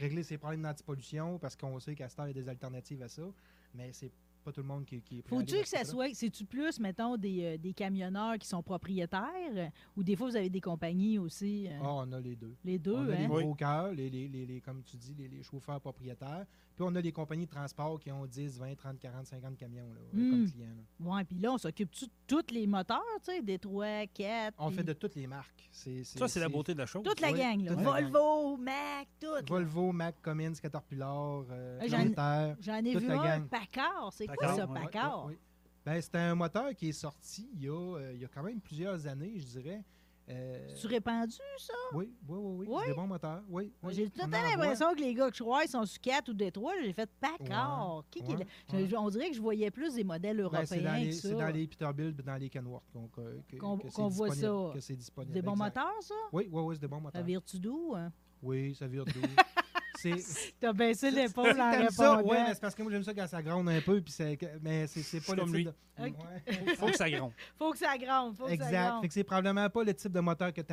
régler 0.00 0.22
ses 0.22 0.38
problèmes 0.38 0.62
d'antipollution 0.62 1.38
parce 1.38 1.54
qu'on 1.54 1.78
sait 1.80 1.94
qu'à 1.94 2.08
ce 2.08 2.16
temps, 2.16 2.24
il 2.24 2.28
y 2.28 2.30
a 2.40 2.42
des 2.42 2.48
alternatives 2.48 3.02
à 3.02 3.08
ça. 3.08 3.22
Mais 3.74 3.92
c'est 3.92 4.12
pas 4.42 4.52
tout 4.52 4.60
le 4.60 4.66
monde 4.66 4.84
qui, 4.84 5.00
qui 5.00 5.18
est 5.20 5.28
Faut-tu 5.28 5.60
que 5.60 5.68
ça 5.68 5.84
soit, 5.84 6.12
c'est-tu 6.14 6.44
plus, 6.44 6.78
mettons, 6.80 7.16
des, 7.16 7.44
euh, 7.44 7.56
des 7.58 7.72
camionneurs 7.72 8.38
qui 8.38 8.46
sont 8.46 8.62
propriétaires 8.62 9.22
euh, 9.54 9.68
ou 9.96 10.02
des 10.02 10.16
fois 10.16 10.28
vous 10.28 10.36
avez 10.36 10.50
des 10.50 10.60
compagnies 10.60 11.18
aussi? 11.18 11.66
euh, 11.68 11.78
Ah, 11.82 11.94
on 11.94 12.12
a 12.12 12.20
les 12.20 12.36
deux. 12.36 12.54
les 12.64 12.78
deux, 12.78 12.94
on 12.94 13.02
a 13.08 13.14
les 13.16 13.24
hein? 13.24 13.28
Oui. 13.30 13.44
brokers, 13.44 13.92
les, 13.92 14.10
les, 14.10 14.28
les, 14.28 14.46
les- 14.46 14.60
comme 14.60 14.82
tu 14.82 14.96
dis, 14.96 15.14
les, 15.14 15.28
les 15.28 15.42
chauffeurs 15.42 15.80
propriétaires. 15.80 16.44
Puis 16.74 16.84
on 16.88 16.94
a 16.96 17.02
des 17.02 17.12
compagnies 17.12 17.44
de 17.44 17.50
transport 17.50 18.00
qui 18.00 18.10
ont 18.10 18.24
10, 18.24 18.58
20, 18.58 18.74
30, 18.74 18.98
40, 18.98 19.26
50 19.26 19.56
camions 19.58 19.92
là, 19.92 20.00
euh, 20.00 20.16
Hmm. 20.16 20.30
comme 20.30 20.50
clients. 20.50 21.12
Ouais, 21.14 21.24
puis 21.24 21.38
là, 21.38 21.52
on 21.52 21.58
s'occupe-tu 21.58 22.06
de 22.06 22.10
tous 22.26 22.52
les 22.52 22.66
moteurs, 22.66 23.02
tu 23.24 23.30
sais, 23.32 23.42
des 23.42 23.58
3, 23.58 24.06
4. 24.06 24.54
On 24.58 24.70
fait 24.70 24.82
de 24.82 24.94
toutes 24.94 25.14
les 25.14 25.26
marques. 25.26 25.68
C'est, 25.70 26.02
Ça, 26.04 26.28
c'est 26.28 26.40
la 26.40 26.48
beauté 26.48 26.72
de 26.74 26.78
la 26.78 26.86
chose. 26.86 27.02
Toute 27.04 27.20
la 27.20 27.30
Oui, 27.32 27.38
gang, 27.38 27.62
là. 27.64 27.74
gang. 27.74 27.84
Volvo, 27.84 28.56
Mac, 28.56 29.08
tout. 29.20 29.26
Volvo, 29.46 29.92
Mac, 29.92 30.20
Cummins, 30.22 30.52
Caterpillar, 30.54 31.44
euh, 31.50 31.78
j'en- 31.86 32.78
ai 32.84 32.92
toute 32.92 33.02
vu 33.02 33.08
la 33.08 33.20
un, 33.20 33.24
gang. 33.38 33.48
Packard. 33.48 34.10
C'est 34.12 34.26
quoi 34.36 34.54
ça, 34.56 34.66
Packard? 34.66 35.28
Ben, 35.84 36.00
c'est 36.00 36.14
un 36.16 36.34
moteur 36.36 36.74
qui 36.74 36.90
est 36.90 36.92
sorti 36.92 37.48
il 37.54 37.64
y 37.64 37.68
a, 37.68 37.72
euh, 37.72 38.12
il 38.14 38.20
y 38.20 38.24
a 38.24 38.28
quand 38.28 38.42
même 38.42 38.60
plusieurs 38.60 39.06
années, 39.06 39.34
je 39.38 39.44
dirais. 39.44 39.82
Euh, 40.28 40.68
Tu 40.80 40.86
répandu, 40.86 41.34
ça? 41.58 41.72
oui, 41.92 42.14
oui, 42.28 42.38
oui, 42.38 42.54
oui. 42.60 42.66
Oui? 42.70 42.76
C'est 42.84 42.90
des 42.90 42.94
bons 42.94 43.08
moteurs. 43.08 43.42
Oui, 43.48 43.72
oui. 43.82 43.92
J'ai 43.92 44.08
tout 44.08 44.20
le 44.24 44.30
temps 44.30 44.40
l'impression 44.40 44.94
que 44.94 45.00
les 45.00 45.12
gars 45.14 45.28
que 45.28 45.36
je 45.36 45.42
vois, 45.42 45.64
ils 45.64 45.68
sont 45.68 45.84
sur 45.84 46.00
4 46.00 46.28
ou 46.28 46.32
Détroit. 46.34 46.74
J'ai 46.80 46.92
fait 46.92 47.10
Packard. 47.20 48.04
Ouais. 48.16 48.86
Je- 48.86 48.94
On 48.96 49.10
dirait 49.10 49.30
que 49.30 49.34
je 49.36 49.42
voyais 49.42 49.72
plus 49.72 49.94
des 49.96 50.04
modèles 50.04 50.36
Ben, 50.36 50.42
européens 50.44 50.64
c'est 50.64 50.80
dans, 50.80 50.94
les, 50.94 51.10
c'est 51.10 51.28
ça. 51.30 51.34
dans 51.34 51.48
les 51.52 51.66
Peterbilt 51.66 52.20
et 52.20 52.22
dans 52.22 52.36
les 52.36 52.48
Kenworth 52.48 52.84
que, 53.12 53.56
Qu'on- 53.58 53.78
que 53.78 53.88
qu'on 53.88 54.08
voit 54.08 54.30
ça. 54.32 54.70
que 54.72 54.78
c'est 54.78 54.94
disponible. 54.96 55.34
Des 55.34 55.42
bons 55.42 55.54
exact. 55.54 55.64
moteurs, 55.76 56.02
ça? 56.02 56.14
Oui, 56.32 56.48
oui, 56.52 56.62
oui, 56.62 56.74
c'est 56.76 56.82
des 56.82 56.88
bons 56.88 56.96
Ça 56.98 57.02
moteurs. 57.02 57.24
vire-tu 57.24 57.58
d'où? 57.58 57.92
hein? 57.96 58.12
Oui, 58.40 58.76
ça 58.76 58.86
vire 58.86 59.04
d'où? 59.04 59.12
c'est 60.02 60.54
T'as 60.60 60.72
baissé 60.72 61.10
l'épaule 61.10 61.60
en 61.60 61.70
répondant. 61.70 62.22
Oui, 62.24 62.36
mais 62.46 62.54
c'est 62.54 62.60
parce 62.60 62.74
que 62.74 62.82
moi, 62.82 62.92
j'aime 62.92 63.02
ça 63.04 63.14
quand 63.14 63.26
ça 63.26 63.42
gronde 63.42 63.68
un 63.68 63.80
peu, 63.80 64.00
puis 64.00 64.12
c'est, 64.12 64.38
mais 64.60 64.86
c'est, 64.86 65.02
c'est 65.02 65.20
pas 65.20 65.34
le 65.34 65.40
comme 65.40 65.48
type 65.54 65.56
lui. 65.56 65.64
de... 65.64 65.70
Ok. 65.70 66.14
Ouais. 66.18 66.74
Faut 66.76 66.86
que 66.86 66.96
ça 66.96 67.10
gronde. 67.10 67.32
Faut 67.58 67.70
que 67.72 67.78
ça 67.78 67.96
gronde, 67.98 68.36
faut 68.36 68.44
que 68.44 68.48
ça 68.50 68.54
Exact. 68.54 68.88
gronde. 68.88 69.02
Fait 69.02 69.08
que 69.08 69.14
c'est 69.14 69.24
probablement 69.24 69.68
pas 69.70 69.84
le 69.84 69.94
type 69.94 70.12
de 70.12 70.20
moteur 70.20 70.52
que 70.52 70.60
tu 70.60 70.72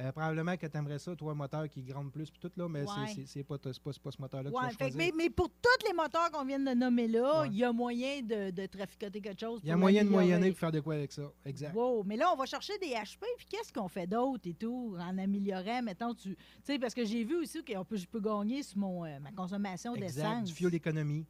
aimerais. 0.00 0.12
probablement 0.12 0.56
que 0.56 0.66
tu 0.66 0.76
aimerais 0.76 0.98
ça, 0.98 1.14
toi, 1.16 1.32
un 1.32 1.34
moteur 1.34 1.68
qui 1.68 1.82
gronde 1.82 2.10
plus, 2.12 2.30
puis 2.30 2.40
tout, 2.40 2.50
là, 2.56 2.68
mais 2.68 2.82
Ouais. 2.82 3.24
c'est, 3.26 3.44
pas, 3.44 3.56
ce 3.62 4.20
moteur-là 4.20 4.50
que 4.50 4.54
Ouais, 4.56 4.70
tu 4.70 4.76
que- 4.76 4.96
mais, 4.96 5.12
mais 5.16 5.30
pour 5.30 5.48
tous 5.50 5.86
les 5.86 5.92
moteurs 5.92 6.30
qu'on 6.30 6.44
vient 6.44 6.58
de 6.58 6.74
nommer 6.74 7.08
là, 7.08 7.42
Ouais. 7.42 7.48
il 7.48 7.56
y 7.56 7.64
a 7.64 7.72
moyen 7.72 8.22
de, 8.22 8.50
de 8.50 8.66
traficoter 8.66 9.20
quelque 9.20 9.40
chose. 9.40 9.60
Il 9.62 9.68
y 9.68 9.72
a 9.72 9.76
moyen 9.76 10.04
de 10.04 10.10
moyenner 10.10 10.50
pour 10.50 10.58
faire 10.58 10.72
de 10.72 10.80
quoi 10.80 10.94
avec 10.94 11.12
ça. 11.12 11.30
Exact. 11.44 11.74
Wow, 11.74 12.02
mais 12.04 12.16
là, 12.16 12.32
on 12.32 12.36
va 12.36 12.46
chercher 12.46 12.76
des 12.78 12.88
HP, 12.94 13.24
puis 13.36 13.46
qu'est-ce 13.48 13.72
qu'on 13.72 13.88
fait 13.88 14.06
d'autre 14.06 14.48
et 14.48 14.54
tout, 14.54 14.96
en 14.98 15.18
améliorant, 15.18 15.82
mettons, 15.82 16.14
tu 16.14 16.36
sais, 16.64 16.78
parce 16.78 16.94
que 16.94 17.04
j'ai 17.04 17.24
vu 17.24 17.36
aussi 17.36 17.62
que 17.62 17.82
peut, 17.84 17.96
je 17.96 18.06
peux 18.06 18.20
gagner 18.20 18.62
sur 18.62 18.78
mon, 18.78 19.04
euh, 19.04 19.18
ma 19.20 19.32
consommation 19.32 19.94
d'essence. 19.94 20.44
Du 20.48 20.54
fuel 20.54 20.74
économie. 20.74 21.26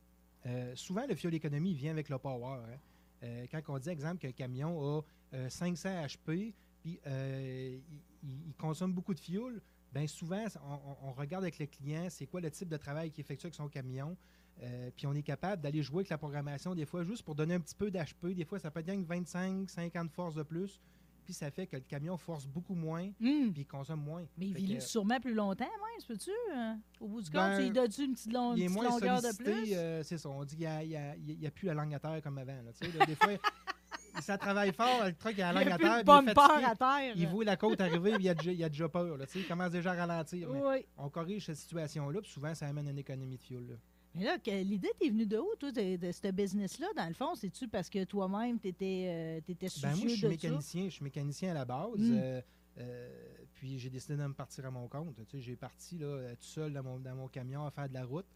Euh, 0.47 0.73
souvent, 0.75 1.07
le 1.09 1.15
fuel 1.15 1.35
économie 1.35 1.75
vient 1.75 1.91
avec 1.93 2.09
le 2.09 2.19
power. 2.19 2.61
hein. 2.65 2.79
Euh, 3.23 3.47
quand 3.51 3.61
on 3.69 3.79
dit, 3.79 3.91
exemple, 3.91 4.17
qu'un 4.19 4.33
camion 4.33 4.81
a 4.99 5.03
euh, 5.35 5.49
500 5.51 5.91
HP, 6.07 6.55
puis 6.83 6.99
euh, 8.25 8.27
il, 8.27 8.29
il- 8.31 8.49
il 8.49 8.55
consomme 8.55 8.93
beaucoup 8.93 9.15
de 9.15 9.21
fuel, 9.21 9.61
bien 9.93 10.07
souvent, 10.07 10.45
on, 11.03 11.13
regarde 11.13 11.45
avec 11.45 11.59
le 11.59 11.67
client, 11.67 12.07
c'est 12.11 12.27
quoi 12.27 12.41
le 12.41 12.51
type 12.51 12.69
de 12.69 12.77
travail 12.77 13.11
qu'il 13.11 13.23
effectue 13.23 13.47
avec 13.47 13.55
son 13.55 13.69
camion. 13.69 14.17
Euh, 14.63 14.91
puis 14.95 15.07
on 15.07 15.15
est 15.15 15.23
capable 15.23 15.63
d'aller 15.63 15.83
jouer 15.83 15.99
avec 16.01 16.11
la 16.11 16.19
programmation 16.19 16.75
des 16.75 16.85
fois 16.85 17.03
juste 17.03 17.23
pour 17.23 17.35
donner 17.35 17.55
un 17.55 17.61
petit 17.61 17.75
peu 17.75 17.91
d'HP. 17.91 18.35
Des 18.35 18.45
fois, 18.45 18.59
ça 18.59 18.71
peut 18.71 18.81
être 18.81 18.87
rien 18.91 19.01
que 19.03 19.07
25, 19.09 19.71
50 19.71 20.11
forces 20.13 20.35
de 20.35 20.43
plus. 20.43 20.81
Puis 21.25 21.33
ça 21.35 21.51
fait 21.51 21.67
que 21.67 21.77
le 21.77 21.83
camion 21.83 22.17
force 22.17 22.47
beaucoup 22.47 22.75
moins, 22.75 23.05
Hum, 23.23 23.53
puis 23.53 23.63
il 23.63 23.67
consomme 23.67 24.03
moins. 24.03 24.25
Mais 24.37 24.49
il 24.49 24.55
vit 24.55 24.75
que, 24.75 24.81
sûrement 24.81 25.21
plus 25.21 25.33
longtemps, 25.35 25.65
même, 25.65 26.07
peux-tu? 26.09 26.31
hein? 26.55 26.79
Au 27.01 27.07
bout 27.09 27.23
du 27.23 27.31
compte, 27.31 27.41
Ben, 27.41 27.59
lui 27.59 27.71
donnes-tu 27.71 28.05
une 28.05 28.15
petite, 28.15 28.33
long- 28.33 28.55
il 28.55 28.63
est 28.63 28.67
une 28.67 28.73
petite 28.73 28.83
moins 28.83 28.91
longueur 28.91 29.23
de 29.23 29.37
plus? 29.37 29.73
euh, 29.75 30.03
c'est 30.03 30.19
ça. 30.19 30.29
On 30.29 30.45
dit 30.45 30.57
qu'il 30.57 30.67
n'y 30.67 30.97
a, 30.97 31.15
il 31.17 31.43
il 31.43 31.51
plus 31.53 31.67
la 31.67 31.75
langue 31.75 31.95
à 31.95 31.99
terre 32.01 32.21
comme 32.23 32.37
avant. 32.39 32.53
là, 32.53 32.63
là. 32.99 33.07
des 33.07 33.15
fois, 33.15 33.31
ça 34.21 34.39
travaille 34.39 34.73
fort, 34.73 35.05
le 35.05 35.15
truck 35.15 35.35
il 35.37 35.43
a 35.43 35.53
la 35.53 35.61
langue 35.61 35.73
à 35.73 35.79
terre. 35.79 35.99
il 36.01 36.05
bumper 36.05 36.35
fatigué. 36.35 36.65
à 36.65 36.77
terre. 36.77 37.13
Il 37.17 37.29
voit 37.29 37.45
la 37.45 37.57
côte 37.57 37.81
arriver, 37.81 38.15
il 38.19 38.29
a 38.29 38.35
déjà, 38.35 38.53
il 38.53 38.65
a 38.65 38.69
déjà 38.69 38.89
peur. 38.89 39.17
Là, 39.17 39.27
tu 39.27 39.33
sais, 39.33 39.39
il 39.41 39.47
commence 39.47 39.71
déjà 39.71 39.93
à 39.93 39.95
ralentir. 40.07 40.49
Oui. 40.51 40.85
On 40.97 41.09
corrige 41.09 41.47
cette 41.47 41.57
situation-là, 41.57 42.21
puis 42.21 42.31
souvent, 42.31 42.55
ça 42.55 42.67
amène 42.67 42.89
une 42.89 42.99
économie 42.99 43.37
de 43.37 43.43
fuel. 43.43 43.67
là. 43.69 43.75
Mais 44.15 44.25
là, 44.25 44.37
l'idée 44.45 44.91
t'es 44.99 45.09
venue 45.09 45.27
de 45.27 45.39
où, 45.39 45.55
toi, 45.59 45.71
de, 45.71 45.97
de 45.97 46.13
ce 46.13 46.31
business-là, 46.33 46.89
dans 46.97 47.07
le 47.07 47.15
fond? 47.15 47.35
C'est-tu 47.37 47.69
parce 47.69 47.89
que 47.89 48.03
toi-même, 48.05 48.59
t'étais 48.59 49.41
euh, 49.49 49.69
soucieux 49.69 49.89
Ben, 49.89 49.97
moi, 49.97 50.09
je 50.09 50.15
suis 50.15 50.27
mécanicien. 50.27 50.85
Je 50.87 50.91
suis 50.91 51.05
mécanicien 51.05 51.51
à 51.53 51.55
la 51.55 51.65
base. 51.65 51.99
Mm. 51.99 52.19
euh, 52.19 52.41
euh, 52.79 53.09
puis 53.55 53.79
j'ai 53.79 53.91
décidé 53.91 54.17
de 54.17 54.27
me 54.27 54.33
partir 54.33 54.67
à 54.67 54.71
mon 54.71 54.89
compte. 54.89 55.15
J'ai 55.35 55.57
parti 55.57 55.99
là, 55.99 56.31
tout 56.37 56.47
seul 56.47 56.73
dans 56.73 56.83
mon, 56.83 56.99
dans 56.99 57.15
mon 57.15 57.29
camion 57.29 57.65
à 57.65 57.71
faire 57.71 57.89
de 57.89 57.95
la 57.95 58.05
route. 58.05 58.27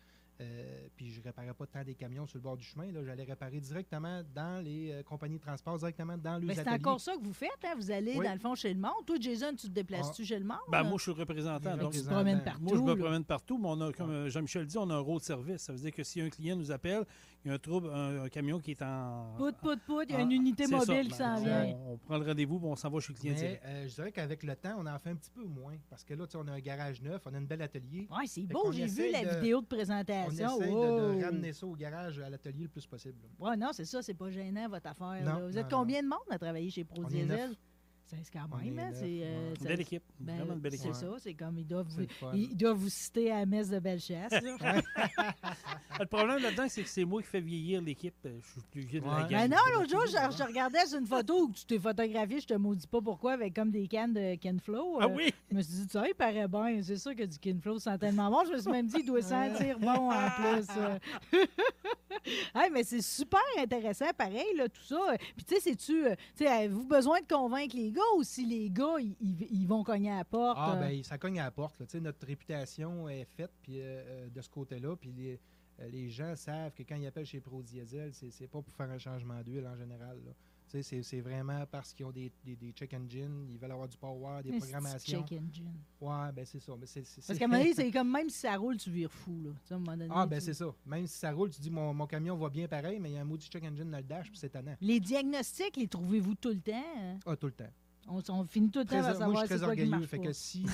Euh, 0.40 0.88
puis 0.96 1.10
je 1.10 1.22
réparais 1.22 1.54
pas 1.54 1.66
tant 1.66 1.84
des 1.84 1.94
camions 1.94 2.26
sur 2.26 2.38
le 2.38 2.42
bord 2.42 2.56
du 2.56 2.64
chemin. 2.64 2.90
là. 2.90 3.04
J'allais 3.04 3.22
réparer 3.24 3.60
directement 3.60 4.22
dans 4.34 4.62
les 4.64 4.90
euh, 4.90 5.02
compagnies 5.04 5.36
de 5.38 5.42
transport, 5.42 5.78
directement 5.78 6.18
dans 6.18 6.38
les 6.38 6.46
Mais 6.46 6.54
c'est 6.54 6.68
encore 6.68 7.00
ça 7.00 7.14
que 7.16 7.22
vous 7.22 7.32
faites, 7.32 7.50
hein? 7.64 7.74
Vous 7.76 7.90
allez, 7.90 8.14
Oui. 8.16 8.26
dans 8.26 8.32
le 8.32 8.40
fond, 8.40 8.54
chez 8.56 8.74
le 8.74 8.80
monde. 8.80 9.06
Toi, 9.06 9.16
Jason, 9.20 9.50
tu 9.56 9.68
te 9.68 9.72
déplaces-tu 9.72 10.22
Ah. 10.22 10.26
chez 10.26 10.38
le 10.40 10.44
monde? 10.44 10.58
Ben, 10.70 10.82
moi, 10.82 10.94
je 10.98 11.02
suis 11.02 11.12
le 11.12 11.18
représentant. 11.20 11.76
Donc, 11.76 11.92
tu 11.92 12.02
te 12.02 12.06
promènes 12.08 12.42
partout. 12.42 12.62
moi, 12.64 12.76
je 12.76 12.82
me 12.82 12.94
là. 12.94 12.96
promène 13.02 13.24
partout, 13.24 13.58
mais 13.58 13.68
on 13.68 13.80
a, 13.80 13.92
comme 13.92 14.10
euh, 14.10 14.28
Jean-Michel 14.28 14.66
dit, 14.66 14.76
on 14.78 14.90
a 14.90 14.94
un 14.94 14.98
rôle 14.98 15.18
de 15.20 15.24
service. 15.24 15.62
Ça 15.62 15.72
veut 15.72 15.78
dire 15.78 15.92
que 15.92 16.02
si 16.02 16.20
un 16.20 16.30
client 16.30 16.56
nous 16.56 16.72
appelle, 16.72 17.04
il 17.44 17.48
y 17.48 17.50
a 17.50 17.54
un 17.54 17.58
trouble, 17.58 17.90
un, 17.92 18.22
un 18.24 18.28
camion 18.28 18.58
qui 18.58 18.70
est 18.72 18.82
en. 18.82 19.34
Pout, 19.36 19.54
pout, 19.58 19.78
pout, 19.86 20.02
il 20.08 20.12
y 20.12 20.14
a 20.14 20.18
Ah, 20.18 20.22
une 20.22 20.32
unité 20.32 20.64
c'est 20.64 20.70
ça. 20.70 20.78
mobile 20.78 21.12
qui 21.12 21.18
Ben, 21.18 21.36
s'en 21.36 21.44
vient. 21.44 21.76
On, 21.86 21.98
prend 21.98 22.16
le 22.18 22.24
rendez-vous, 22.26 22.58
on 22.64 22.74
s'en 22.74 22.88
va 22.88 23.00
chez 23.00 23.12
le 23.12 23.18
client 23.18 23.34
Mais 23.38 23.60
euh, 23.66 23.86
je 23.86 23.94
dirais 23.94 24.10
qu'avec 24.12 24.42
le 24.42 24.56
temps, 24.56 24.76
on 24.78 24.86
en 24.86 24.98
fait 24.98 25.10
un 25.10 25.14
petit 25.16 25.30
peu 25.30 25.44
moins. 25.44 25.74
Parce 25.90 26.02
que 26.04 26.14
là, 26.14 26.26
tu 26.26 26.32
sais, 26.32 26.38
on 26.42 26.48
a 26.48 26.52
un 26.52 26.60
garage 26.60 27.02
neuf, 27.02 27.20
on 27.26 27.34
a 27.34 27.36
un 27.36 27.42
bel 27.42 27.60
atelier. 27.60 28.08
Ouais, 28.10 28.26
c'est 28.26 28.42
beau, 28.44 28.72
j'ai 28.72 28.86
vu 28.86 29.10
la 29.12 29.24
de- 29.24 29.40
vidéo 29.40 29.60
On 30.26 30.30
essaie 30.30 30.42
de, 30.44 30.70
Wow. 30.70 31.14
de 31.14 31.24
ramener 31.24 31.52
ça 31.52 31.66
au 31.66 31.74
garage, 31.74 32.18
à 32.20 32.28
l'atelier 32.30 32.62
le 32.64 32.68
plus 32.68 32.86
possible. 32.86 33.18
Ouais, 33.38 33.56
non, 33.56 33.70
c'est 33.72 33.84
ça, 33.84 34.02
c'est 34.02 34.14
pas 34.14 34.30
gênant 34.30 34.68
votre 34.68 34.86
affaire. 34.88 35.24
Non, 35.24 35.38
là. 35.38 35.46
Vous 35.46 35.52
non, 35.54 35.60
êtes 35.60 35.70
combien 35.70 36.02
de 36.02 36.08
monde 36.08 36.18
à 36.30 36.38
travailler 36.38 36.70
chez 36.70 36.84
Pro 36.84 37.02
C'est 38.06 38.16
c'est 38.22 38.32
quand 38.32 38.56
même, 38.56 38.78
hein? 38.78 38.90
C'est 38.92 39.20
euh, 39.22 39.54
Belle 39.62 39.80
équipe. 39.80 40.02
ben, 40.20 40.36
Vraiment 40.36 40.54
une 40.54 40.60
belle 40.60 40.72
C'est 40.72 40.88
équipe. 40.88 40.94
ça, 40.94 41.06
c'est 41.18 41.34
comme 41.34 41.58
ils 41.58 41.66
doivent, 41.66 41.88
C'est 41.88 42.06
vous, 42.20 42.36
ils 42.36 42.56
doivent 42.56 42.76
vous 42.76 42.90
citer 42.90 43.30
à 43.30 43.40
la 43.40 43.46
messe 43.46 43.70
de 43.70 43.78
Bellechasse. 43.78 44.32
là. 44.32 44.82
Le 46.00 46.06
problème 46.06 46.38
là-dedans, 46.42 46.66
c'est 46.68 46.82
que 46.82 46.88
c'est 46.88 47.04
moi 47.04 47.22
qui 47.22 47.28
fais 47.28 47.40
vieillir 47.40 47.80
l'équipe. 47.80 48.14
Euh, 48.26 48.38
Je 48.42 48.50
suis 48.50 48.60
plus 48.70 48.80
vieux 48.82 49.00
de 49.00 49.06
la. 49.06 49.24
Ben 49.24 49.50
non, 49.50 49.56
l'autre 49.72 49.90
jour, 49.90 50.04
je, 50.06 50.44
regardais 50.44 50.84
sur 50.86 50.98
une 50.98 51.06
photo 51.06 51.44
où 51.44 51.52
tu 51.52 51.64
t'es 51.64 51.78
photographié, 51.78 52.40
je 52.40 52.46
te 52.46 52.54
maudis 52.54 52.86
pas 52.86 53.00
pourquoi, 53.00 53.32
avec 53.32 53.54
comme 53.54 53.70
des 53.70 53.88
cannes 53.88 54.12
de 54.12 54.34
Kenflow. 54.34 54.98
Ah 55.00 55.04
euh, 55.04 55.14
oui! 55.14 55.32
Je 55.50 55.56
me 55.56 55.62
suis 55.62 55.74
dit, 55.74 55.88
ça, 55.90 56.06
il 56.06 56.14
paraît 56.14 56.48
bien. 56.48 56.82
C'est 56.82 56.98
sûr 56.98 57.14
que 57.14 57.22
du 57.24 57.38
Kenflow 57.38 57.78
sent 57.78 57.96
tellement 57.98 58.30
bon. 58.30 58.44
Je 58.46 58.52
me 58.52 58.60
suis 58.60 58.70
même 58.70 58.86
dit, 58.86 58.96
il 59.00 59.06
doit 59.06 59.22
sentir 59.22 59.78
bon 59.78 60.10
en 60.10 60.30
plus. 60.30 60.66
Hey, 62.54 62.70
mais 62.70 62.84
c'est 62.84 63.02
super 63.02 63.40
intéressant, 63.58 64.06
pareil, 64.16 64.54
là, 64.56 64.68
tout 64.68 64.82
ça. 64.82 64.98
Puis, 65.36 65.44
tu 65.44 65.54
sais, 65.54 65.60
c'est-tu. 65.60 66.04
Tu 66.04 66.16
sais, 66.36 66.46
avez-vous 66.46 66.84
besoin 66.86 67.20
de 67.20 67.26
convaincre 67.26 67.76
les 67.76 67.90
gars 67.94 68.02
ou 68.18 68.22
si 68.22 68.44
les 68.44 68.68
gars, 68.70 68.96
ils, 69.00 69.66
vont 69.66 69.82
cogner 69.84 70.10
à 70.10 70.16
la 70.18 70.24
porte? 70.24 70.58
Ah, 70.60 70.76
euh? 70.76 70.80
ben, 70.80 71.02
ça 71.04 71.16
cogne 71.18 71.40
à 71.40 71.44
la 71.44 71.50
porte. 71.50 71.78
là. 71.80 71.86
Tu 71.86 71.92
sais, 71.92 72.00
Notre 72.00 72.26
réputation 72.26 73.08
est 73.08 73.24
faite 73.24 73.52
puis, 73.62 73.80
euh, 73.80 73.84
euh, 73.84 74.28
de 74.28 74.40
ce 74.42 74.48
côté-là. 74.50 74.96
Puis 74.96 75.12
les, 75.12 75.40
les 75.90 76.10
gens 76.10 76.34
savent 76.36 76.72
que 76.74 76.82
quand 76.82 76.96
ils 76.96 77.06
appellent 77.06 77.24
chez 77.26 77.40
Pro 77.40 77.62
Diesel, 77.62 78.12
c'est 78.12 78.46
pas 78.48 78.60
pour 78.62 78.74
faire 78.74 78.90
un 78.90 78.98
changement 78.98 79.40
d'huile 79.42 79.66
en 79.66 79.76
général. 79.76 80.18
là. 80.24 80.32
Tu 80.70 80.82
sais, 80.82 81.02
C'est 81.02 81.20
vraiment 81.20 81.64
parce 81.70 81.92
qu'ils 81.92 82.06
ont 82.06 82.10
des, 82.10 82.32
des, 82.44 82.56
des 82.56 82.72
check 82.72 82.92
engines, 82.94 83.46
ils 83.50 83.58
veulent 83.58 83.70
avoir 83.70 83.86
du 83.86 83.96
power, 83.96 84.42
des 84.42 84.50
Mais 84.50 84.58
programmations. 84.58 85.20
check 85.24 85.38
engine. 85.38 85.70
Ouais, 86.00 86.32
ben 86.34 86.44
c'est 86.44 86.58
ça. 86.58 86.72
Mais 86.80 86.86
Parce 87.26 87.38
qu'à 87.38 87.44
un 87.44 87.48
moment 87.48 87.60
donné, 87.62 87.74
c'est 87.76 87.90
comme 87.92 88.10
même 88.10 88.28
si 88.30 88.38
ça 88.40 88.56
roule, 88.56 88.76
tu 88.78 88.90
vires 88.90 89.12
fou. 89.12 89.40
Là. 89.44 89.50
Tu 89.62 89.68
sais, 89.68 89.74
à 89.74 89.76
un 89.76 89.80
moment 89.80 89.96
donné, 89.96 90.10
Ah, 90.12 90.26
ben 90.26 90.38
tu- 90.38 90.46
c'est 90.46 90.54
ça. 90.54 90.74
Même 90.86 91.06
si 91.06 91.16
ça 91.18 91.30
roule, 91.32 91.50
tu 91.50 91.60
dis 91.60 91.70
mon, 91.70 91.92
mon 91.94 92.06
camion 92.06 92.34
va 92.36 92.48
bien 92.48 92.66
pareil, 92.66 92.98
mais 92.98 93.10
il 93.10 93.14
y 93.14 93.18
a 93.18 93.20
un 93.20 93.24
maudit 93.24 93.46
check 93.46 93.62
engine 93.62 93.88
dans 93.90 93.98
le 93.98 94.02
dash, 94.04 94.28
puis 94.30 94.38
c'est 94.38 94.48
tannant. 94.48 94.74
Les 94.80 94.98
diagnostics, 94.98 95.76
les 95.76 95.86
trouvez-vous 95.86 96.34
tout 96.34 96.48
le 96.48 96.60
temps? 96.60 96.72
hein? 96.98 97.18
Ah, 97.26 97.36
tout 97.36 97.46
le 97.46 97.52
temps. 97.52 97.70
On, 98.08 98.20
on 98.28 98.44
finit 98.44 98.70
tout 98.70 98.80
le 98.80 98.84
temps 98.84 98.90
Très- 98.90 98.98
à 98.98 99.02
moi, 99.02 99.12
je 99.12 99.18
savoir 99.18 99.38
suis 99.38 99.48
c'est 99.48 99.56
très 99.56 99.64
orgueilleux. 99.66 100.06
Fait 100.06 100.18
que 100.18 100.32
s'il 100.32 100.66